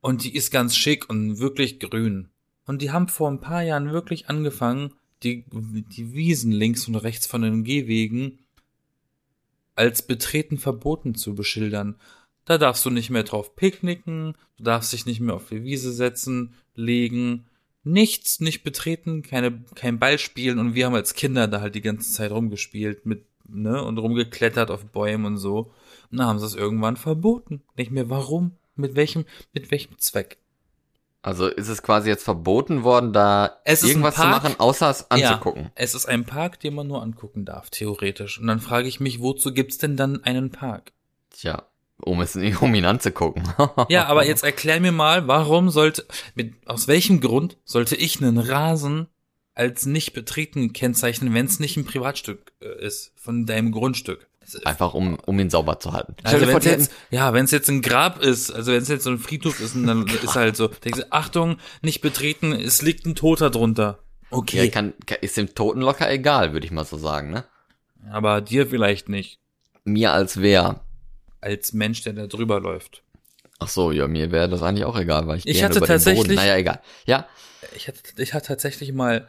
[0.00, 2.30] Und die ist ganz schick und wirklich grün.
[2.66, 7.26] Und die haben vor ein paar Jahren wirklich angefangen, die, die Wiesen links und rechts
[7.26, 8.38] von den Gehwegen
[9.76, 11.96] als betreten verboten zu beschildern.
[12.44, 15.92] Da darfst du nicht mehr drauf picknicken, du darfst dich nicht mehr auf die Wiese
[15.92, 17.46] setzen, legen,
[17.82, 21.80] nichts nicht betreten, keine, kein Ball spielen und wir haben als Kinder da halt die
[21.80, 25.72] ganze Zeit rumgespielt mit, ne, und rumgeklettert auf Bäumen und so.
[26.10, 27.62] Und dann haben sie es irgendwann verboten.
[27.76, 28.52] Nicht mehr warum?
[28.76, 30.38] Mit welchem, mit welchem Zweck?
[31.24, 35.62] Also ist es quasi jetzt verboten worden, da irgendwas zu machen, außer es anzugucken.
[35.62, 38.38] Ja, es ist ein Park, den man nur angucken darf, theoretisch.
[38.38, 40.92] Und dann frage ich mich, wozu gibt's denn dann einen Park?
[41.30, 41.62] Tja,
[41.96, 43.42] um es um ihn anzugucken.
[43.88, 48.36] Ja, aber jetzt erklär mir mal, warum sollte, mit, aus welchem Grund sollte ich einen
[48.36, 49.08] Rasen
[49.54, 54.28] als nicht betreten kennzeichnen, wenn es nicht ein Privatstück äh, ist von deinem Grundstück?
[54.64, 56.14] Einfach um, um ihn sauber zu halten.
[56.22, 58.20] Also Stell dir wenn vor, es die hätten- jetzt, ja, wenn es jetzt ein Grab
[58.22, 61.12] ist, also wenn es jetzt so ein Friedhof ist, dann ist halt so, denkst du,
[61.12, 63.98] Achtung, nicht betreten, es liegt ein Toter drunter.
[64.30, 67.44] ja, Okay, kann, kann, ist dem Toten locker egal, würde ich mal so sagen, ne?
[68.10, 69.38] aber dir vielleicht nicht,
[69.84, 70.84] Mir als wer.
[71.40, 73.02] als Mensch, der da drüber läuft.
[73.60, 75.86] Ach so, ja, mir wäre das eigentlich auch egal, weil ich, Ich gerne hatte über
[75.86, 76.04] den Boden.
[76.14, 76.80] tatsächlich- Naja, egal.
[77.06, 77.26] Ja,
[77.76, 79.26] Ich hatte, ich hatte tatsächlich mal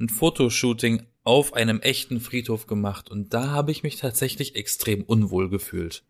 [0.00, 5.50] ein Fotoshooting auf einem echten Friedhof gemacht und da habe ich mich tatsächlich extrem unwohl
[5.50, 6.04] gefühlt,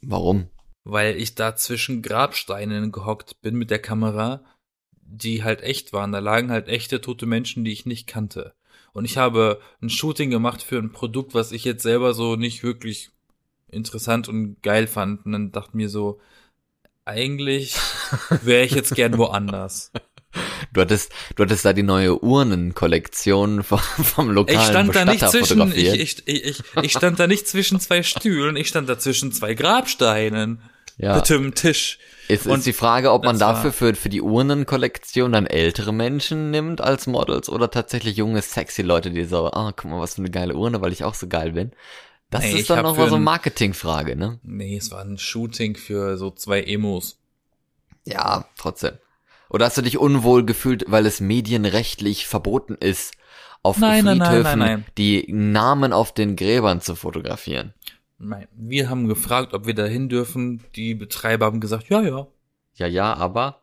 [0.00, 0.48] warum?
[0.84, 4.44] weil ich da zwischen Grabsteinen gehockt bin mit der Kamera,
[5.00, 6.12] die halt echt waren.
[6.12, 8.54] Da lagen halt echte tote Menschen, die ich nicht kannte.
[8.92, 12.62] Und ich habe ein Shooting gemacht für ein Produkt, was ich jetzt selber so nicht
[12.62, 13.10] wirklich
[13.68, 15.24] interessant und geil fand.
[15.24, 16.20] Und dann dachte mir so,
[17.04, 17.76] eigentlich
[18.42, 19.92] wäre ich jetzt gern woanders.
[20.72, 25.28] Du hattest, du hattest da die neue Urnenkollektion vom, vom lokalen Ich stand da nicht
[25.30, 29.32] zwischen, ich, ich, ich, ich stand da nicht zwischen zwei Stühlen, ich stand da zwischen
[29.32, 30.62] zwei Grabsteinen.
[30.96, 31.16] ja.
[31.16, 31.98] Mit dem Tisch.
[32.28, 36.50] Ist, Und ist die Frage, ob man dafür für, für die Urnenkollektion dann ältere Menschen
[36.50, 40.22] nimmt als Models oder tatsächlich junge, sexy Leute, die so, ah, guck mal, was für
[40.22, 41.72] eine geile Urne, weil ich auch so geil bin.
[42.30, 44.38] Das Nee, ist dann hab noch mal für so eine ein- Marketingfrage, ne?
[44.44, 47.18] Nee, es war ein Shooting für so zwei Emos.
[48.06, 48.92] Ja, trotzdem.
[49.52, 53.14] Oder hast du dich unwohl gefühlt, weil es medienrechtlich verboten ist,
[53.62, 54.84] auf Nein, nein, nein, Friedhöfen nein, nein.
[54.96, 57.74] die Namen auf den Gräbern zu fotografieren?
[58.18, 60.64] Nein, wir haben gefragt, ob wir da hin dürfen.
[60.74, 62.26] Die Betreiber haben gesagt, ja, ja,
[62.76, 63.60] Ja, ja, aber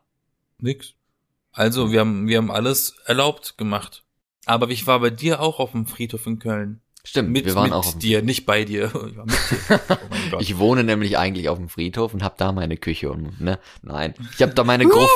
[0.58, 0.94] nix.
[1.52, 4.04] Also, wir haben, wir haben alles erlaubt gemacht.
[4.46, 6.80] Aber ich war bei dir auch auf dem Friedhof in Köln.
[7.04, 8.90] Stimmt, Mit, wir waren mit auch dir, nicht bei dir.
[9.00, 10.36] Ich dir.
[10.36, 10.38] Oh.
[10.40, 14.14] Ich wohne nämlich eigentlich auf dem Friedhof und hab da meine Küche und ne, nein,
[14.36, 15.10] ich habe da meine Gruft.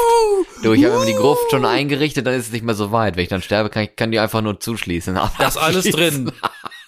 [0.63, 3.17] Du, ich habe immer die Gruft schon eingerichtet, dann ist es nicht mehr so weit.
[3.17, 5.15] Wenn ich dann sterbe, kann ich kann die einfach nur zuschließen.
[5.39, 6.33] da ist alles drin.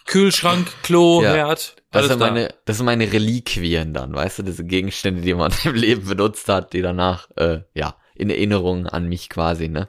[0.06, 1.34] Kühlschrank, Klo, Ja.
[1.34, 2.26] Herd, Das sind da.
[2.30, 6.48] meine, das sind meine Reliquien dann, weißt du, diese Gegenstände, die man im Leben benutzt
[6.48, 9.88] hat, die danach, äh, ja, in Erinnerung an mich quasi, ne?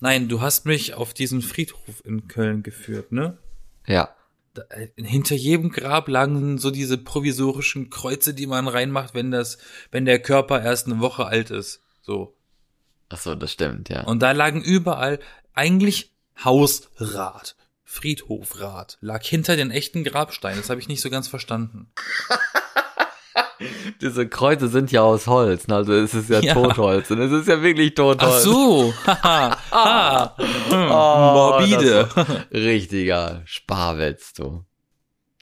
[0.00, 3.38] Nein, du hast mich auf diesen Friedhof in Köln geführt, ne?
[3.86, 4.14] Ja.
[4.70, 9.58] Äh, hinter jedem Grab lagen so diese provisorischen Kreuze, die man reinmacht, wenn das,
[9.90, 11.82] wenn der Körper erst eine Woche alt ist.
[12.02, 12.36] So.
[13.08, 14.04] Ach so, das stimmt, ja.
[14.04, 15.20] Und da lagen überall
[15.54, 20.60] eigentlich Hausrat, Friedhofrat, lag hinter den echten Grabsteinen.
[20.60, 21.90] Das habe ich nicht so ganz verstanden.
[24.00, 25.76] Diese Kreuze sind ja aus Holz, ne?
[25.76, 26.54] also es ist ja, Ja.
[26.54, 28.34] Totholz und es ist ja wirklich Totholz.
[28.36, 32.08] Ach so, hm, Oh, morbide.
[32.52, 34.64] Richtiger Sparwitz, du.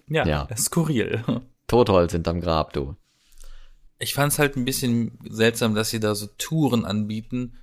[0.09, 0.49] Ja, Ja.
[0.57, 1.25] skurril.
[1.67, 2.97] Totholz hinterm Grab, du.
[3.99, 7.59] Ich fand's halt ein bisschen seltsam, dass sie da so Touren anbieten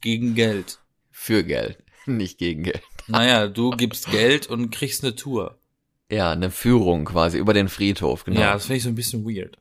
[0.00, 0.80] gegen Geld.
[1.10, 2.82] Für Geld, nicht gegen Geld.
[3.06, 5.58] Naja, du gibst Geld und kriegst eine Tour.
[6.10, 8.40] Ja, eine Führung quasi über den Friedhof, genau.
[8.40, 9.58] Ja, das finde ich so ein bisschen weird.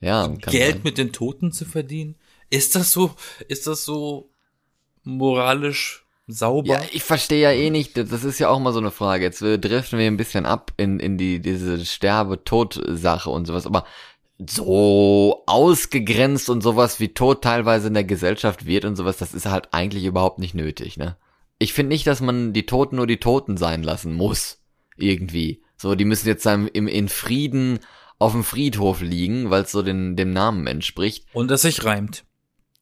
[0.00, 0.80] Ja Geld sein.
[0.84, 2.16] mit den Toten zu verdienen?
[2.48, 3.14] Ist das so,
[3.48, 4.30] ist das so
[5.04, 6.74] moralisch sauber?
[6.74, 9.24] Ja, ich verstehe ja eh nicht, das ist ja auch mal so eine Frage.
[9.24, 13.84] Jetzt äh, driften wir ein bisschen ab in, in die, diese Sterbe-Tod-Sache und sowas, aber
[14.48, 19.46] so ausgegrenzt und sowas wie Tod teilweise in der Gesellschaft wird und sowas, das ist
[19.46, 21.16] halt eigentlich überhaupt nicht nötig, ne?
[21.58, 24.62] Ich finde nicht, dass man die Toten nur die Toten sein lassen muss.
[24.96, 25.62] Irgendwie.
[25.76, 27.80] So, die müssen jetzt dann im, in Frieden
[28.20, 31.26] auf dem Friedhof liegen, weil es so den, dem Namen entspricht.
[31.32, 32.24] Und das sich reimt.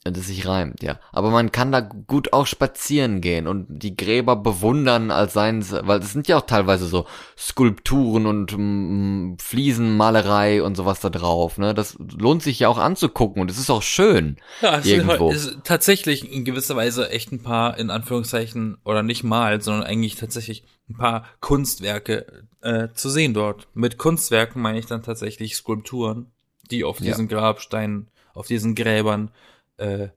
[0.04, 0.98] Das sich reimt, ja.
[1.12, 5.86] Aber man kann da gut auch spazieren gehen und die Gräber bewundern, als seien sie,
[5.86, 7.04] weil es sind ja auch teilweise so
[7.36, 11.74] Skulpturen und mm, Fliesenmalerei und sowas da drauf, ne?
[11.74, 14.36] Das lohnt sich ja auch anzugucken und es ist auch schön.
[14.62, 15.30] Ja, es Irgendwo.
[15.30, 19.82] ist halt- tatsächlich in gewisser Weise echt ein paar, in Anführungszeichen, oder nicht mal, sondern
[19.84, 23.68] eigentlich tatsächlich ein paar Kunstwerke äh, zu sehen dort.
[23.74, 26.30] Mit Kunstwerken meine ich dann tatsächlich Skulpturen,
[26.70, 27.06] die auf Ja.
[27.06, 29.30] diesen Grabsteinen, auf diesen Gräbern
[29.78, 30.08] äh,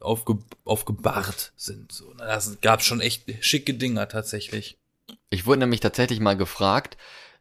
[0.00, 1.92] aufge, aufgebahrt sind.
[1.92, 4.78] So, na, das gab schon echt schicke Dinger tatsächlich.
[5.30, 6.96] Ich wurde nämlich tatsächlich mal gefragt,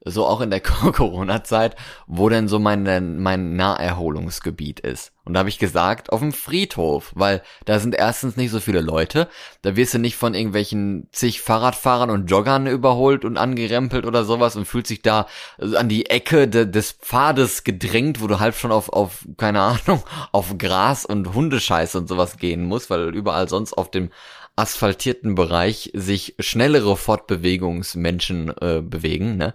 [0.09, 1.75] so auch in der Corona-Zeit,
[2.07, 5.11] wo denn so mein, mein Naherholungsgebiet ist.
[5.27, 8.79] Und da habe ich gesagt, auf dem Friedhof, weil da sind erstens nicht so viele
[8.79, 9.27] Leute,
[9.61, 14.55] da wirst du nicht von irgendwelchen zig Fahrradfahrern und Joggern überholt und angerempelt oder sowas
[14.55, 18.71] und fühlt sich da an die Ecke de, des Pfades gedrängt, wo du halb schon
[18.71, 23.73] auf, auf, keine Ahnung, auf Gras und Hundescheiße und sowas gehen musst, weil überall sonst
[23.73, 24.11] auf dem
[24.57, 29.53] asphaltierten Bereich sich schnellere Fortbewegungsmenschen äh, bewegen, ne?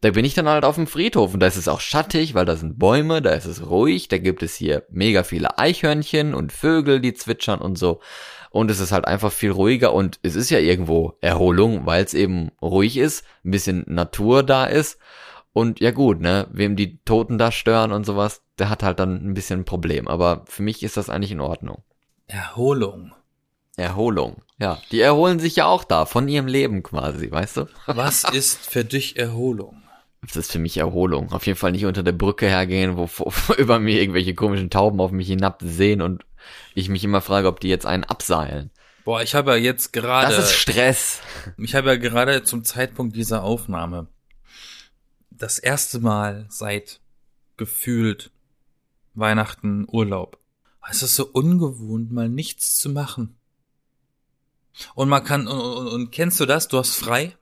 [0.00, 2.46] Da bin ich dann halt auf dem Friedhof und da ist es auch schattig, weil
[2.46, 6.52] da sind Bäume, da ist es ruhig, da gibt es hier mega viele Eichhörnchen und
[6.52, 8.00] Vögel, die zwitschern und so.
[8.50, 12.14] Und es ist halt einfach viel ruhiger und es ist ja irgendwo Erholung, weil es
[12.14, 15.00] eben ruhig ist, ein bisschen Natur da ist.
[15.52, 19.16] Und ja gut, ne, wem die Toten da stören und sowas, der hat halt dann
[19.16, 20.06] ein bisschen ein Problem.
[20.06, 21.82] Aber für mich ist das eigentlich in Ordnung.
[22.28, 23.12] Erholung.
[23.76, 24.43] Erholung.
[24.64, 27.66] Ja, die erholen sich ja auch da von ihrem Leben quasi, weißt du?
[27.86, 29.82] Was ist für dich Erholung?
[30.22, 31.32] Das ist für mich Erholung.
[31.32, 35.02] Auf jeden Fall nicht unter der Brücke hergehen, wo, wo über mir irgendwelche komischen Tauben
[35.02, 36.24] auf mich hinabsehen und
[36.74, 38.70] ich mich immer frage, ob die jetzt einen abseilen.
[39.04, 40.34] Boah, ich habe ja jetzt gerade.
[40.34, 41.20] Das ist Stress.
[41.58, 44.06] Ich habe ja gerade zum Zeitpunkt dieser Aufnahme
[45.28, 47.00] das erste Mal seit
[47.58, 48.30] gefühlt
[49.12, 50.38] Weihnachten Urlaub.
[50.90, 53.36] Es ist so ungewohnt, mal nichts zu machen.
[54.94, 56.68] Und man kann, und, und, und kennst du das?
[56.68, 57.36] Du hast frei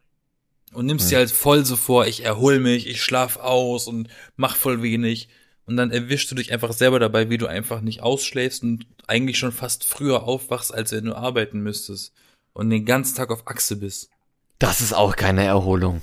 [0.73, 1.11] und nimmst Hm.
[1.11, 5.29] dir halt voll so vor, ich erhol mich, ich schlaf aus und mach voll wenig.
[5.65, 9.39] Und dann erwischst du dich einfach selber dabei, wie du einfach nicht ausschläfst und eigentlich
[9.39, 12.13] schon fast früher aufwachst, als wenn du arbeiten müsstest.
[12.53, 14.11] Und den ganzen Tag auf Achse bist.
[14.59, 16.03] Das ist auch keine Erholung.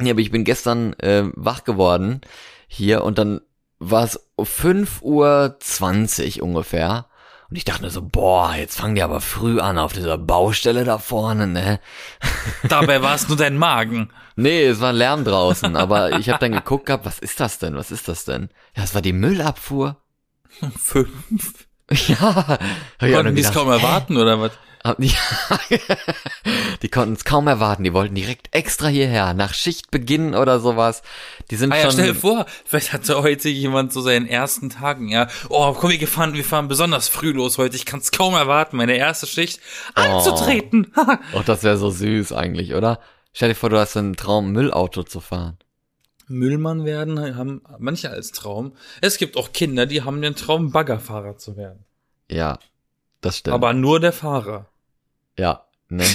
[0.00, 2.22] Ja, aber ich bin gestern äh, wach geworden
[2.66, 3.42] hier und dann
[3.78, 7.06] war es 5.20 Uhr ungefähr.
[7.50, 10.84] Und ich dachte mir so, boah, jetzt fangen die aber früh an auf dieser Baustelle
[10.84, 11.80] da vorne, ne?
[12.68, 14.12] Dabei war es nur dein Magen.
[14.36, 17.74] Nee, es war Lärm draußen, aber ich habe dann geguckt gehabt, was ist das denn?
[17.74, 18.50] Was ist das denn?
[18.76, 19.96] Ja, es war die Müllabfuhr.
[20.78, 21.66] Fünf.
[21.90, 22.58] Ja,
[23.00, 23.74] nur Konnten die es kaum hä?
[23.74, 24.52] erwarten, oder was?
[24.98, 25.12] Die,
[26.82, 27.84] die konnten es kaum erwarten.
[27.84, 31.02] Die wollten direkt extra hierher, nach Schichtbeginn oder sowas.
[31.50, 31.92] Die sind Ah ja, schon.
[31.92, 35.28] stell dir vor, vielleicht hatte heute jemand so seinen ersten Tagen, ja.
[35.50, 37.76] Oh, komm, wir fahren, wir fahren besonders früh los heute.
[37.76, 39.60] Ich kann es kaum erwarten, meine erste Schicht
[39.94, 40.92] anzutreten.
[41.34, 43.00] oh, das wäre so süß eigentlich, oder?
[43.32, 45.58] Stell dir vor, du hast einen Traum, Müllauto zu fahren.
[46.26, 48.72] Müllmann werden haben manche als Traum.
[49.00, 51.84] Es gibt auch Kinder, die haben den Traum, Baggerfahrer zu werden.
[52.30, 52.58] Ja,
[53.20, 53.54] das stimmt.
[53.54, 54.69] Aber nur der Fahrer.
[55.38, 56.04] Ja, ne?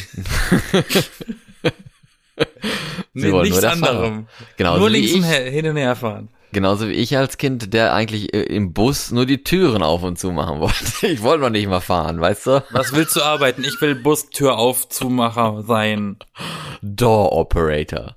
[3.13, 4.27] Nee, wollen nichts anderem.
[4.57, 5.29] Genauso nur links und ich.
[5.29, 6.29] hin und her fahren.
[6.51, 10.19] Genauso wie ich als Kind, der eigentlich äh, im Bus nur die Türen auf und
[10.19, 10.75] zu machen wollte.
[11.07, 12.63] Ich wollte noch nicht mal fahren, weißt du?
[12.71, 13.63] Was willst du arbeiten?
[13.63, 16.17] Ich will Bustür auf Zumacher sein.
[16.81, 18.15] Door Operator.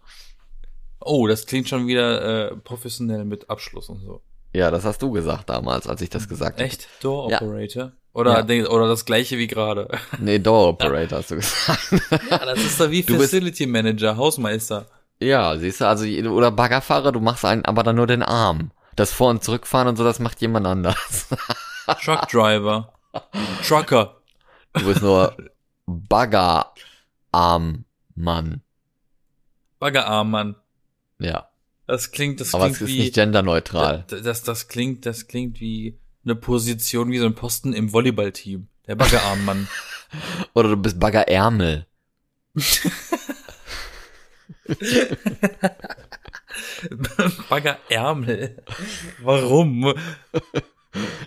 [1.01, 4.21] Oh, das klingt schon wieder äh, professionell mit Abschluss und so.
[4.53, 6.65] Ja, das hast du gesagt damals, als ich das gesagt habe.
[6.65, 6.89] Echt?
[7.03, 7.93] Door Ja.
[8.13, 8.69] Oder, Ja.
[8.69, 9.89] oder das gleiche wie gerade.
[10.19, 11.93] Nee, Door Operator hast du gesagt.
[12.31, 14.87] ja, das ist da wie Du Facility Manager, Hausmeister.
[15.21, 18.71] ja, siehst du, also, oder Baggerfahrer, du machst einen, aber dann nur den Arm.
[18.97, 21.29] Das Vor- und Zurückfahren und so, das macht jemand anders.
[22.05, 22.93] Truckdriver.
[23.67, 24.17] Trucker.
[24.75, 25.37] Du bist nur
[25.87, 27.85] Baggerarmmann.
[29.79, 30.57] Baggerarm, Mann.
[31.21, 31.49] Ja,
[31.87, 32.99] Das klingt, das aber klingt es ist wie.
[33.01, 34.05] nicht genderneutral.
[34.09, 38.69] das, das, das klingt, das klingt wie eine Position, wie so ein Posten im Volleyballteam.
[38.87, 39.69] Der Baggerarm, Mann.
[40.55, 41.87] Oder du bist Baggerärmel.
[47.49, 48.63] Baggerärmel.
[49.23, 49.95] Warum?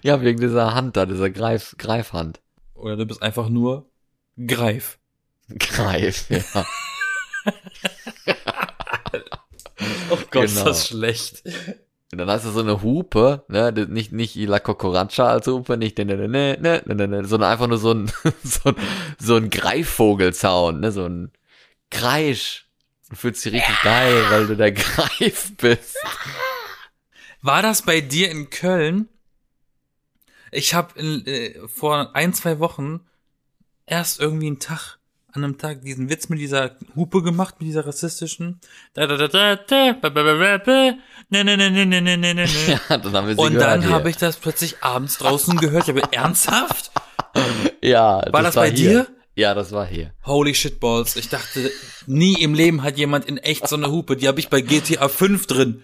[0.01, 2.41] Ja, wegen dieser Hand da, dieser Greif, Greifhand.
[2.73, 3.89] Oder du bist einfach nur
[4.47, 4.97] Greif.
[5.59, 6.65] Greif, ja.
[10.11, 10.65] Oh Gott, ist Genau.
[10.65, 11.41] das schlecht.
[12.11, 15.97] Und dann hast du so eine Hupe, ne, nicht, nicht La Cucaracha als Hupe, nicht,
[15.97, 18.11] ne, ne, ne, ne, ne, ne, ne, ne sondern einfach nur so ein,
[18.43, 18.75] so ein,
[19.17, 21.31] so ein Greifvogelsound, ne, so ein
[21.89, 22.67] Kreisch.
[23.09, 23.83] Du fühlst dich richtig ja.
[23.83, 25.97] geil, weil du der Greif bist.
[27.41, 29.07] War das bei dir in Köln?
[30.51, 33.07] Ich habe äh, vor ein, zwei Wochen
[33.85, 34.99] erst irgendwie einen Tag
[35.33, 38.59] an einem Tag diesen Witz mit dieser Hupe gemacht, mit dieser rassistischen.
[38.93, 40.93] Da, da, da, da, da, ba, ba, ba, ba,
[41.29, 42.45] ne, ne, ne, ne, ne, ne, ne, ne.
[42.89, 45.87] Ja, dann haben wir sie Und gehört dann habe ich das plötzlich abends draußen gehört.
[45.87, 46.91] Ich habe ernsthaft?
[47.81, 48.89] ja, War das bei hier.
[49.05, 49.07] dir?
[49.35, 50.13] Ja, das war hier.
[50.25, 51.15] Holy shitballs.
[51.15, 51.71] Ich dachte,
[52.05, 54.17] nie im Leben hat jemand in echt so eine Hupe.
[54.17, 55.81] Die habe ich bei GTA 5 drin.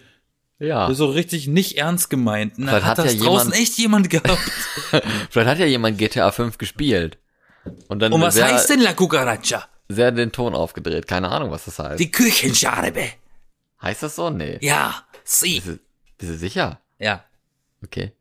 [0.60, 0.92] Ja.
[0.94, 2.54] So richtig nicht ernst gemeint.
[2.58, 4.52] Na, Vielleicht hat hat das ja draußen jemand- echt jemand gehabt?
[5.30, 7.18] Vielleicht hat ja jemand GTA 5 gespielt.
[7.88, 9.68] Und dann Und was sehr, heißt denn La Cucaracha?
[9.90, 11.08] sehr den Ton aufgedreht.
[11.08, 12.00] Keine Ahnung, was das heißt.
[12.00, 13.10] Die Küchenscharbe.
[13.82, 14.30] heißt das so?
[14.30, 14.58] Nee.
[14.62, 15.56] Ja, sie.
[15.56, 15.80] Bist du,
[16.18, 16.82] bist du sicher?
[17.00, 17.24] Ja,
[17.84, 18.12] Okay.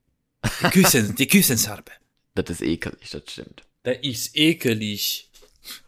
[0.62, 1.90] die Küchen, die Küchenscharbe.
[2.34, 3.62] Das ist ekelig, das stimmt.
[3.82, 5.30] Da ist ekelig.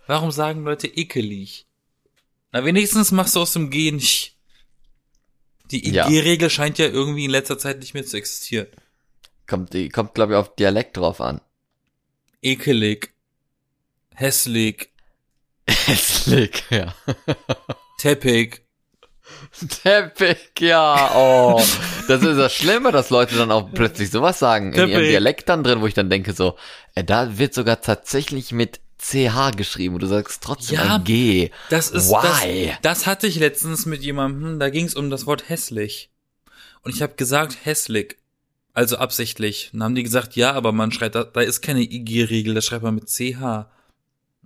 [0.06, 1.66] Warum sagen Leute ekelig?
[2.52, 4.34] Na, wenigstens machst du aus dem G nicht.
[5.70, 6.08] Die Ja.
[6.08, 8.68] IG-Regel scheint ja irgendwie in letzter Zeit nicht mehr zu existieren.
[9.46, 11.42] Kommt, die, kommt glaube ich, auf Dialekt drauf an.
[12.40, 13.12] Ekelig.
[14.18, 14.88] Hässlich.
[15.68, 16.92] Hässlich, ja.
[17.98, 18.62] Teppich.
[19.82, 21.62] Teppich, ja, oh.
[22.08, 25.08] Das ist das Schlimme, dass Leute dann auch plötzlich sowas sagen in ihrem Teppich.
[25.10, 26.56] Dialekt dann drin, wo ich dann denke so,
[26.96, 31.50] äh, da wird sogar tatsächlich mit CH geschrieben und du sagst trotzdem Ja, ein G.
[31.70, 32.70] Das ist Why?
[32.70, 36.10] Das, das hatte ich letztens mit jemandem, da ging es um das Wort hässlich.
[36.82, 38.16] Und ich habe gesagt hässlich.
[38.74, 39.70] Also absichtlich.
[39.72, 42.82] Dann haben die gesagt, ja, aber man schreibt, da, da ist keine IG-Regel, da schreibt
[42.82, 43.68] man mit CH.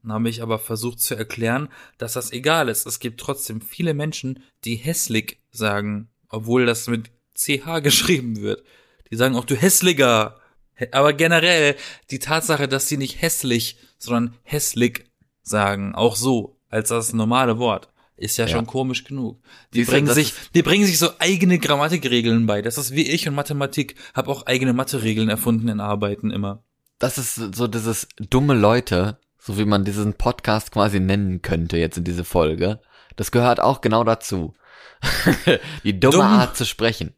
[0.02, 2.86] Dann habe ich aber versucht zu erklären, dass das egal ist.
[2.86, 8.62] Es gibt trotzdem viele Menschen, die hässlich sagen, obwohl das mit CH geschrieben wird.
[9.10, 10.40] Die sagen auch, du hässlicher.
[10.74, 11.76] Hä- Aber generell
[12.10, 15.04] die Tatsache, dass sie nicht hässlich, sondern hässlich
[15.42, 18.52] sagen, auch so, als das normale Wort, ist ja, Ja.
[18.56, 19.40] schon komisch genug.
[19.74, 22.62] Die du, bringen sich, die bringen sich so eigene Grammatikregeln bei.
[22.62, 26.62] Das ist wie ich und Mathematik, habe auch eigene Mathe-Regeln erfunden in Arbeiten immer.
[26.98, 31.98] Das ist so dieses dumme Leute, so wie man diesen Podcast quasi nennen könnte jetzt
[31.98, 32.78] in diese Folge.
[33.16, 34.54] Das gehört auch genau dazu.
[35.82, 36.26] Die dumme Dumm.
[36.26, 37.12] Art zu sprechen.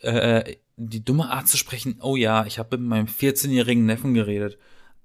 [0.00, 4.58] Äh, die dumme Art zu sprechen, oh ja, ich habe mit meinem 14-jährigen Neffen geredet.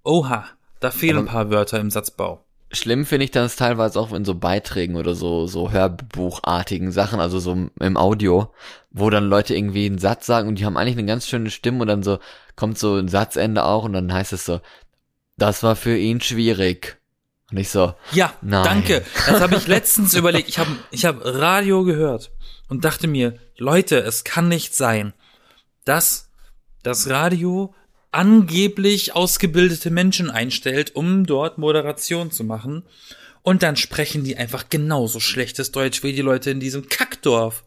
[0.03, 0.45] Oha,
[0.79, 2.45] da fehlen ein paar Wörter im Satzbau.
[2.71, 7.39] Schlimm finde ich das teilweise auch in so Beiträgen oder so, so Hörbuchartigen Sachen, also
[7.39, 8.53] so im Audio,
[8.91, 11.81] wo dann Leute irgendwie einen Satz sagen und die haben eigentlich eine ganz schöne Stimme
[11.81, 12.19] und dann so
[12.55, 14.59] kommt so ein Satzende auch und dann heißt es so,
[15.37, 16.97] das war für ihn schwierig.
[17.51, 18.63] Und ich so, Ja, Nein.
[18.63, 19.03] danke.
[19.27, 20.49] Das habe ich letztens überlegt.
[20.49, 22.31] Ich habe ich hab Radio gehört
[22.67, 25.13] und dachte mir, Leute, es kann nicht sein,
[25.85, 26.29] dass
[26.81, 27.73] das Radio
[28.11, 32.83] angeblich ausgebildete Menschen einstellt, um dort Moderation zu machen.
[33.41, 37.63] Und dann sprechen die einfach genauso schlechtes Deutsch wie die Leute in diesem Kackdorf.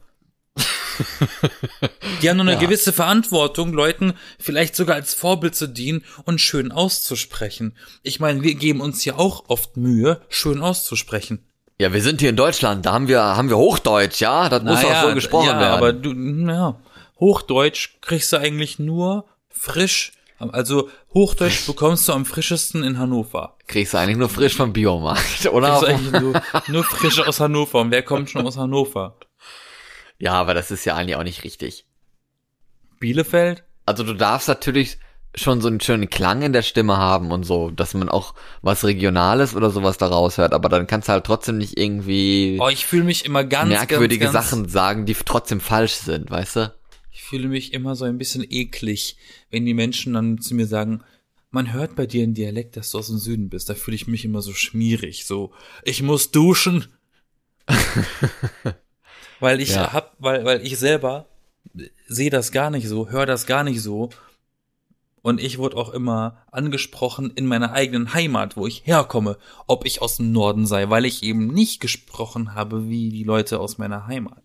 [2.22, 2.59] Die haben nur eine Ja.
[2.61, 7.76] gewisse Verantwortung, Leuten vielleicht sogar als Vorbild zu dienen und schön auszusprechen.
[8.03, 11.44] Ich meine, wir geben uns ja auch oft Mühe, schön auszusprechen.
[11.78, 14.49] Ja, wir sind hier in Deutschland, da haben wir, haben wir Hochdeutsch, ja?
[14.49, 15.72] Das muss Naja, auch so gesprochen ja, werden.
[15.74, 16.12] aber du,
[16.51, 16.80] ja,
[17.20, 20.12] Hochdeutsch kriegst du eigentlich nur frisch.
[20.38, 23.57] Also Hochdeutsch bekommst du am frischesten in Hannover.
[23.66, 25.78] Kriegst du eigentlich nur frisch vom Biomarkt, oder?
[25.78, 27.80] Kriegst du eigentlich nur, nur frisch aus Hannover.
[27.80, 29.16] Und wer kommt schon aus Hannover?
[30.18, 31.86] Ja, aber das ist ja eigentlich auch nicht richtig.
[32.98, 33.64] Bielefeld?
[33.84, 34.98] Also du darfst natürlich
[35.34, 38.84] schon so einen schönen Klang in der Stimme haben und so, dass man auch was
[38.84, 42.86] Regionales oder sowas da raushört, aber dann kannst du halt trotzdem nicht irgendwie Oh, ich
[42.86, 46.74] fühle mich immer ganz, merkwürdige ganz, ganz, Sachen sagen, die trotzdem falsch sind, weißt du?
[47.12, 49.16] Ich fühle mich immer so ein bisschen eklig,
[49.50, 51.02] wenn die Menschen dann zu mir sagen,
[51.50, 53.68] man hört bei dir einen Dialekt, dass du aus dem Süden bist.
[53.68, 55.52] Da fühle ich mich immer so schmierig, so,
[55.84, 56.86] ich muss duschen.
[59.41, 59.93] weil ich Ja.
[59.93, 61.26] hab, weil, weil ich selber
[62.09, 64.11] sehe das gar nicht so, höre das gar nicht so.
[65.22, 70.01] Und ich wurde auch immer angesprochen in meiner eigenen Heimat, wo ich herkomme, ob ich
[70.01, 74.07] aus dem Norden sei, weil ich eben nicht gesprochen habe wie die Leute aus meiner
[74.07, 74.43] Heimat.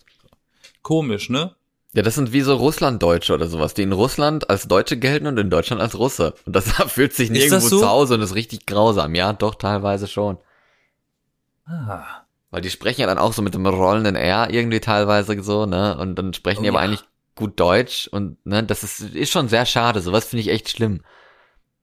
[0.81, 1.53] Komisch, ne?
[1.93, 5.37] Ja, das sind wie so Russlanddeutsche oder sowas, die in Russland als Deutsche gelten und
[5.37, 6.33] in Deutschland als Russe.
[6.45, 7.79] Und das fühlt sich nirgendwo so?
[7.81, 9.13] zu Hause und ist richtig grausam.
[9.13, 10.37] Ja, doch, teilweise schon.
[11.65, 12.20] Ah.
[12.51, 15.97] Weil die sprechen ja dann auch so mit dem rollenden R irgendwie teilweise so, ne?
[15.97, 16.85] Und dann sprechen Oh die aber ja.
[16.85, 17.03] eigentlich
[17.35, 20.01] gut Deutsch und ne, das ist, ist schon sehr schade.
[20.01, 21.01] Sowas finde ich echt schlimm.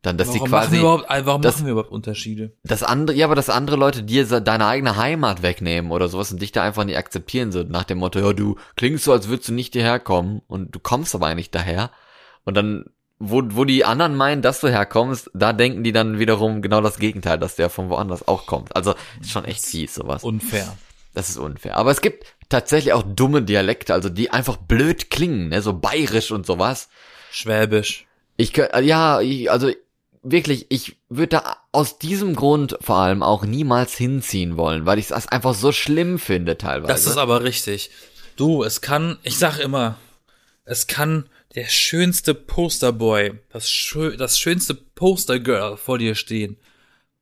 [0.02, 2.52] Dann, dass warum die machen quasi wir überhaupt, äh, warum das- machen wir überhaupt Unterschiede?
[2.62, 6.40] das andere, ja, aber dass andere Leute dir deine eigene Heimat wegnehmen oder sowas und
[6.40, 9.48] dich da einfach nicht akzeptieren, so nach dem Motto, ja, du klingst so, als würdest
[9.48, 11.90] du nicht hierher kommen und du kommst aber eigentlich daher.
[12.44, 12.84] Und dann,
[13.18, 16.98] wo, wo die anderen meinen, dass du herkommst, da denken die dann wiederum genau das
[16.98, 18.74] Gegenteil, dass der von woanders auch kommt.
[18.76, 20.22] Also, ist schon echt fies, sowas.
[20.22, 20.76] Unfair.
[21.14, 21.76] Das ist unfair.
[21.76, 26.30] Aber es gibt tatsächlich auch dumme Dialekte, also die einfach blöd klingen, ne, so bayerisch
[26.30, 26.88] und sowas.
[27.32, 28.06] Schwäbisch.
[28.36, 29.70] Ich ja, also
[30.22, 35.08] wirklich, ich würde da aus diesem Grund vor allem auch niemals hinziehen wollen, weil ich
[35.08, 36.92] das einfach so schlimm finde teilweise.
[36.92, 37.90] Das ist aber richtig.
[38.36, 39.96] Du, es kann, ich sag immer,
[40.64, 46.56] es kann der schönste Posterboy, das, schö das schönste Postergirl vor dir stehen.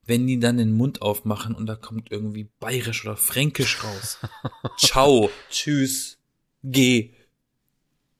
[0.04, 4.18] Wenn die dann den Mund aufmachen und da kommt irgendwie bayerisch oder fränkisch raus.
[4.78, 6.18] Ciao, tschüss,
[6.62, 7.14] geh.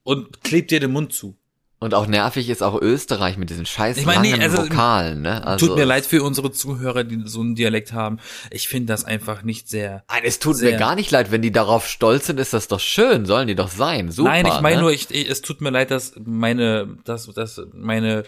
[0.02, 1.36] Und klebt dir den Mund zu.
[1.78, 5.46] Und auch nervig ist auch Österreich mit diesen scheiß Ich meine, nee, also, Vokalen, ne?
[5.46, 8.18] Also, Tut mir leid für unsere Zuhörer, die so einen Dialekt haben.
[8.50, 10.02] Ich finde das einfach nicht sehr.
[10.10, 10.72] Nein, es tut Sehr.
[10.72, 13.54] mir gar nicht leid, wenn die darauf stolz sind, ist das doch schön, sollen die
[13.54, 14.10] doch sein.
[14.10, 14.30] Super.
[14.30, 14.82] Nein, ich meine ne?
[14.82, 18.24] nur, ich, ich, es tut mir leid, dass meine, dass, dass meine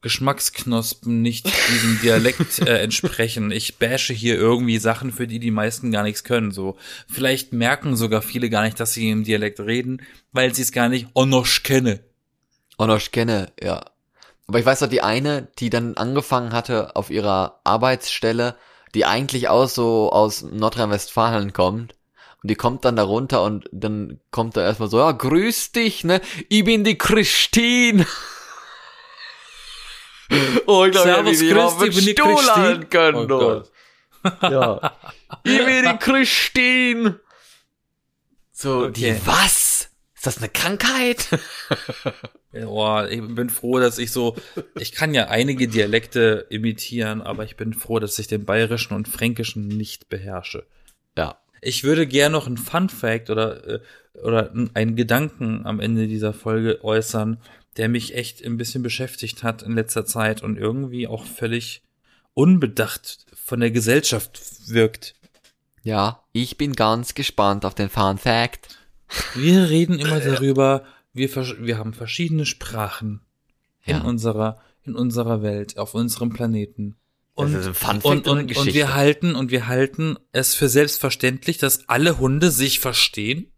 [0.00, 3.52] Geschmacksknospen nicht diesem Dialekt äh, entsprechen.
[3.52, 6.50] Ich bashe hier irgendwie Sachen, für die die meisten gar nichts können.
[6.50, 6.76] So,
[7.08, 10.88] vielleicht merken sogar viele gar nicht, dass sie im Dialekt reden, weil sie es gar
[10.88, 12.00] nicht onosch kenne.
[12.78, 13.84] Oh, noch ich kenne, ja.
[14.46, 18.56] Aber ich weiß doch, die eine, die dann angefangen hatte auf ihrer Arbeitsstelle,
[18.94, 21.94] die eigentlich aus so aus Nordrhein-Westfalen kommt.
[22.42, 26.04] Und die kommt dann da runter und dann kommt da erstmal so, ja, grüß dich,
[26.04, 26.20] ne?
[26.48, 28.06] Ich bin die Christine.
[30.66, 32.54] oh, ich glaube, Servus, ich hätte die bin Stuhl Christine.
[32.54, 33.32] halten können.
[33.32, 33.38] Oh.
[33.38, 33.70] Gott.
[34.42, 34.92] ja.
[35.42, 37.20] Ich bin die Christine.
[38.52, 38.92] So, Okay.
[38.92, 39.57] die was?
[40.28, 41.28] Ist das eine Krankheit?
[42.52, 44.36] Boah, ich bin froh, dass ich so,
[44.78, 49.08] ich kann ja einige Dialekte imitieren, aber ich bin froh, dass ich den bayerischen und
[49.08, 50.66] fränkischen nicht beherrsche.
[51.16, 51.38] ja.
[51.60, 53.80] Ich würde gern noch einen Fun Fact oder, äh,
[54.22, 57.40] oder einen Gedanken am Ende dieser Folge äußern,
[57.76, 61.82] der mich echt ein bisschen beschäftigt hat in letzter Zeit und irgendwie auch völlig
[62.34, 65.14] unbedacht von der Gesellschaft wirkt.
[65.82, 68.68] Ja, ich bin ganz gespannt auf den Fun Fact.
[69.34, 73.20] Wir reden immer darüber, wir, wir haben verschiedene Sprachen
[73.84, 74.02] in Ja.
[74.02, 76.96] unserer, in unserer Welt, auf unserem Planeten.
[77.34, 81.58] Und, Das ist ein und, und, und wir halten, und wir halten es für selbstverständlich,
[81.58, 83.52] dass alle Hunde sich verstehen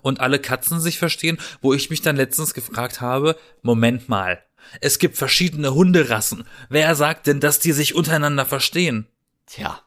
[0.00, 4.42] und alle Katzen sich verstehen, wo ich mich dann letztens gefragt habe, Moment mal,
[4.80, 6.44] es gibt verschiedene Hunderassen.
[6.70, 9.06] Wer sagt denn, dass die sich untereinander verstehen?
[9.46, 9.80] Tja.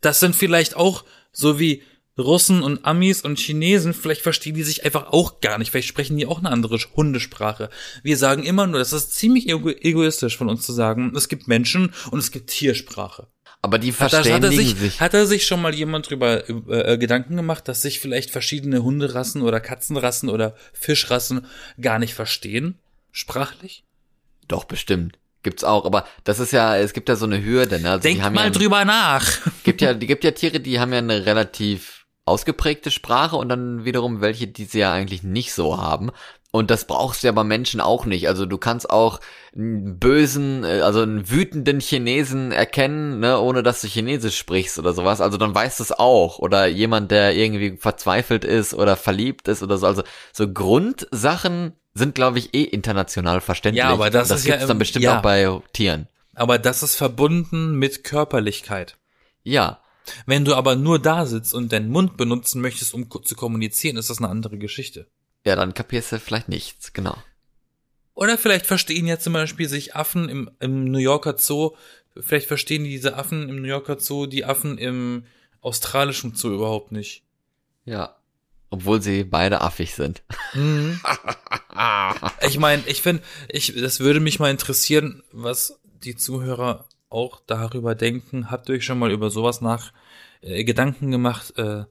[0.00, 1.82] Das sind vielleicht auch so wie
[2.18, 6.16] Russen und Amis und Chinesen, vielleicht verstehen die sich einfach auch gar nicht, vielleicht sprechen
[6.16, 7.70] die auch eine andere Hundesprache.
[8.02, 11.48] Wir sagen immer nur, das ist ziemlich ego egoistisch von uns zu sagen, es gibt
[11.48, 13.28] Menschen und es gibt Tiersprache.
[13.62, 15.00] Aber die Hat, da, hat, er verständigen sich, sich.
[15.00, 19.40] hat er sich schon mal jemand drüber äh, Gedanken gemacht, dass sich vielleicht verschiedene Hunderassen
[19.40, 21.46] oder Katzenrassen oder Fischrassen
[21.80, 22.78] gar nicht verstehen?
[23.12, 23.84] Sprachlich?
[24.48, 25.18] Doch, bestimmt.
[25.44, 27.90] Gibt's auch, aber das ist ja, es gibt ja so eine Hürde, ne?
[27.90, 29.26] Also Denk die haben mal ja, drüber nach.
[29.64, 33.84] gibt ja, die gibt ja Tiere, die haben ja eine relativ ausgeprägte Sprache und dann
[33.84, 36.10] wiederum welche, die sie ja eigentlich nicht so haben.
[36.54, 38.28] Und das brauchst du ja bei Menschen auch nicht.
[38.28, 39.20] Also du kannst auch
[39.56, 44.92] einen bösen, äh, also einen wütenden Chinesen erkennen, ne, ohne dass du Chinesisch sprichst oder
[44.92, 45.22] sowas.
[45.22, 46.38] Also dann weißt du es auch.
[46.40, 49.86] Oder jemand, der irgendwie verzweifelt ist oder verliebt ist oder so.
[49.86, 50.02] Also
[50.32, 53.82] so Grundsachen sind, glaube ich, eh international verständlich.
[53.84, 55.18] Ja, aber das das ist ja gibt's dann im- bestimmt ja.
[55.18, 56.06] auch bei Tieren.
[56.34, 58.96] Aber das ist verbunden mit Körperlichkeit.
[59.42, 59.78] Ja,
[60.26, 64.10] Wenn du aber nur da sitzt und deinen Mund benutzen möchtest, um zu kommunizieren, ist
[64.10, 65.06] das eine andere Geschichte.
[65.44, 67.16] ja, dann kapierst du vielleicht nichts, genau.
[68.14, 71.72] Oder vielleicht verstehen ja zum Beispiel sich Affen im, im New Yorker Zoo,
[72.20, 75.24] vielleicht verstehen diese Affen im New Yorker Zoo die Affen im
[75.60, 77.22] australischen Zoo überhaupt nicht.
[77.84, 78.16] Ja.
[78.70, 80.22] Obwohl sie beide affig sind.
[82.46, 87.94] Ich meine, ich finde, ich, das würde mich mal interessieren, was die Zuhörer auch darüber
[87.94, 88.50] denken.
[88.50, 89.92] Habt ihr euch schon mal über sowas nach
[90.40, 91.56] äh, Gedanken gemacht?
[91.56, 91.84] Äh,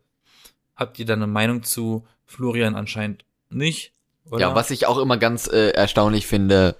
[0.75, 3.93] habt ihr da eine Meinung zu Florian anscheinend nicht?
[4.29, 4.39] Oder?
[4.41, 6.75] Ja, was ich auch immer ganz äh, erstaunlich finde,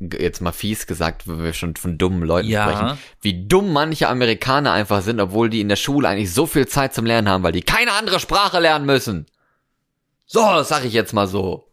[0.00, 2.62] jetzt mal fies gesagt, wenn wir schon von dummen Leuten Ja.
[2.70, 6.66] sprechen, wie dumm manche Amerikaner einfach sind, obwohl die in der Schule eigentlich so viel
[6.66, 9.26] Zeit zum Lernen haben, weil die keine andere Sprache lernen müssen.
[10.26, 11.68] So, das sag ich jetzt mal so.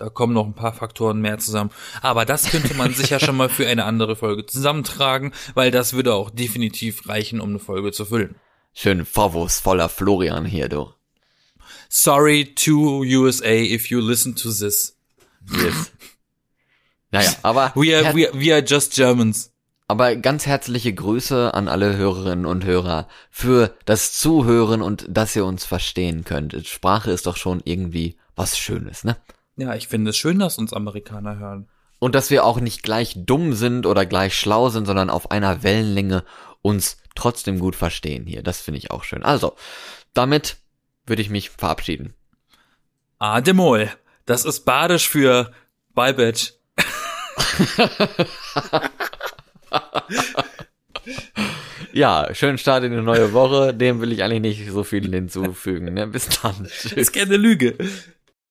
[0.00, 1.70] Da kommen noch ein paar Faktoren mehr zusammen.
[2.00, 5.92] Aber das könnte man sich ja schon mal für eine andere Folge zusammentragen, weil das
[5.92, 8.36] würde auch definitiv reichen, um eine Folge zu füllen.
[8.72, 10.88] Schön vorwurfsvoller Florian hier, du.
[11.90, 14.96] Sorry to USA if you listen to this.
[15.52, 15.92] Yes.
[17.10, 19.52] naja, aber, We are, we are, we are just Germans.
[19.86, 25.44] aber ganz herzliche Grüße an alle Hörerinnen und Hörer für das Zuhören und dass ihr
[25.44, 26.56] uns verstehen könnt.
[26.66, 29.18] Sprache ist doch schon irgendwie was Schönes, ne?
[29.60, 31.68] Ja, ich finde es schön, dass uns Amerikaner hören.
[31.98, 35.62] Und dass wir auch nicht gleich dumm sind oder gleich schlau sind, sondern auf einer
[35.62, 36.24] Wellenlänge
[36.62, 38.42] uns trotzdem gut verstehen hier.
[38.42, 39.22] Das finde ich auch schön.
[39.22, 39.54] Also,
[40.14, 40.56] damit
[41.04, 42.14] würde ich mich verabschieden.
[43.18, 43.90] Ademol.
[44.24, 45.52] Das ist badisch für
[45.94, 46.52] Bye, Bitch.
[51.92, 53.74] Ja, schönen Start in die neue Woche.
[53.74, 55.92] Dem will ich eigentlich nicht so viel hinzufügen.
[55.94, 56.06] Ne?
[56.06, 56.66] Bis dann.
[56.66, 56.92] Tschüss.
[56.96, 57.76] Ist keine Lüge.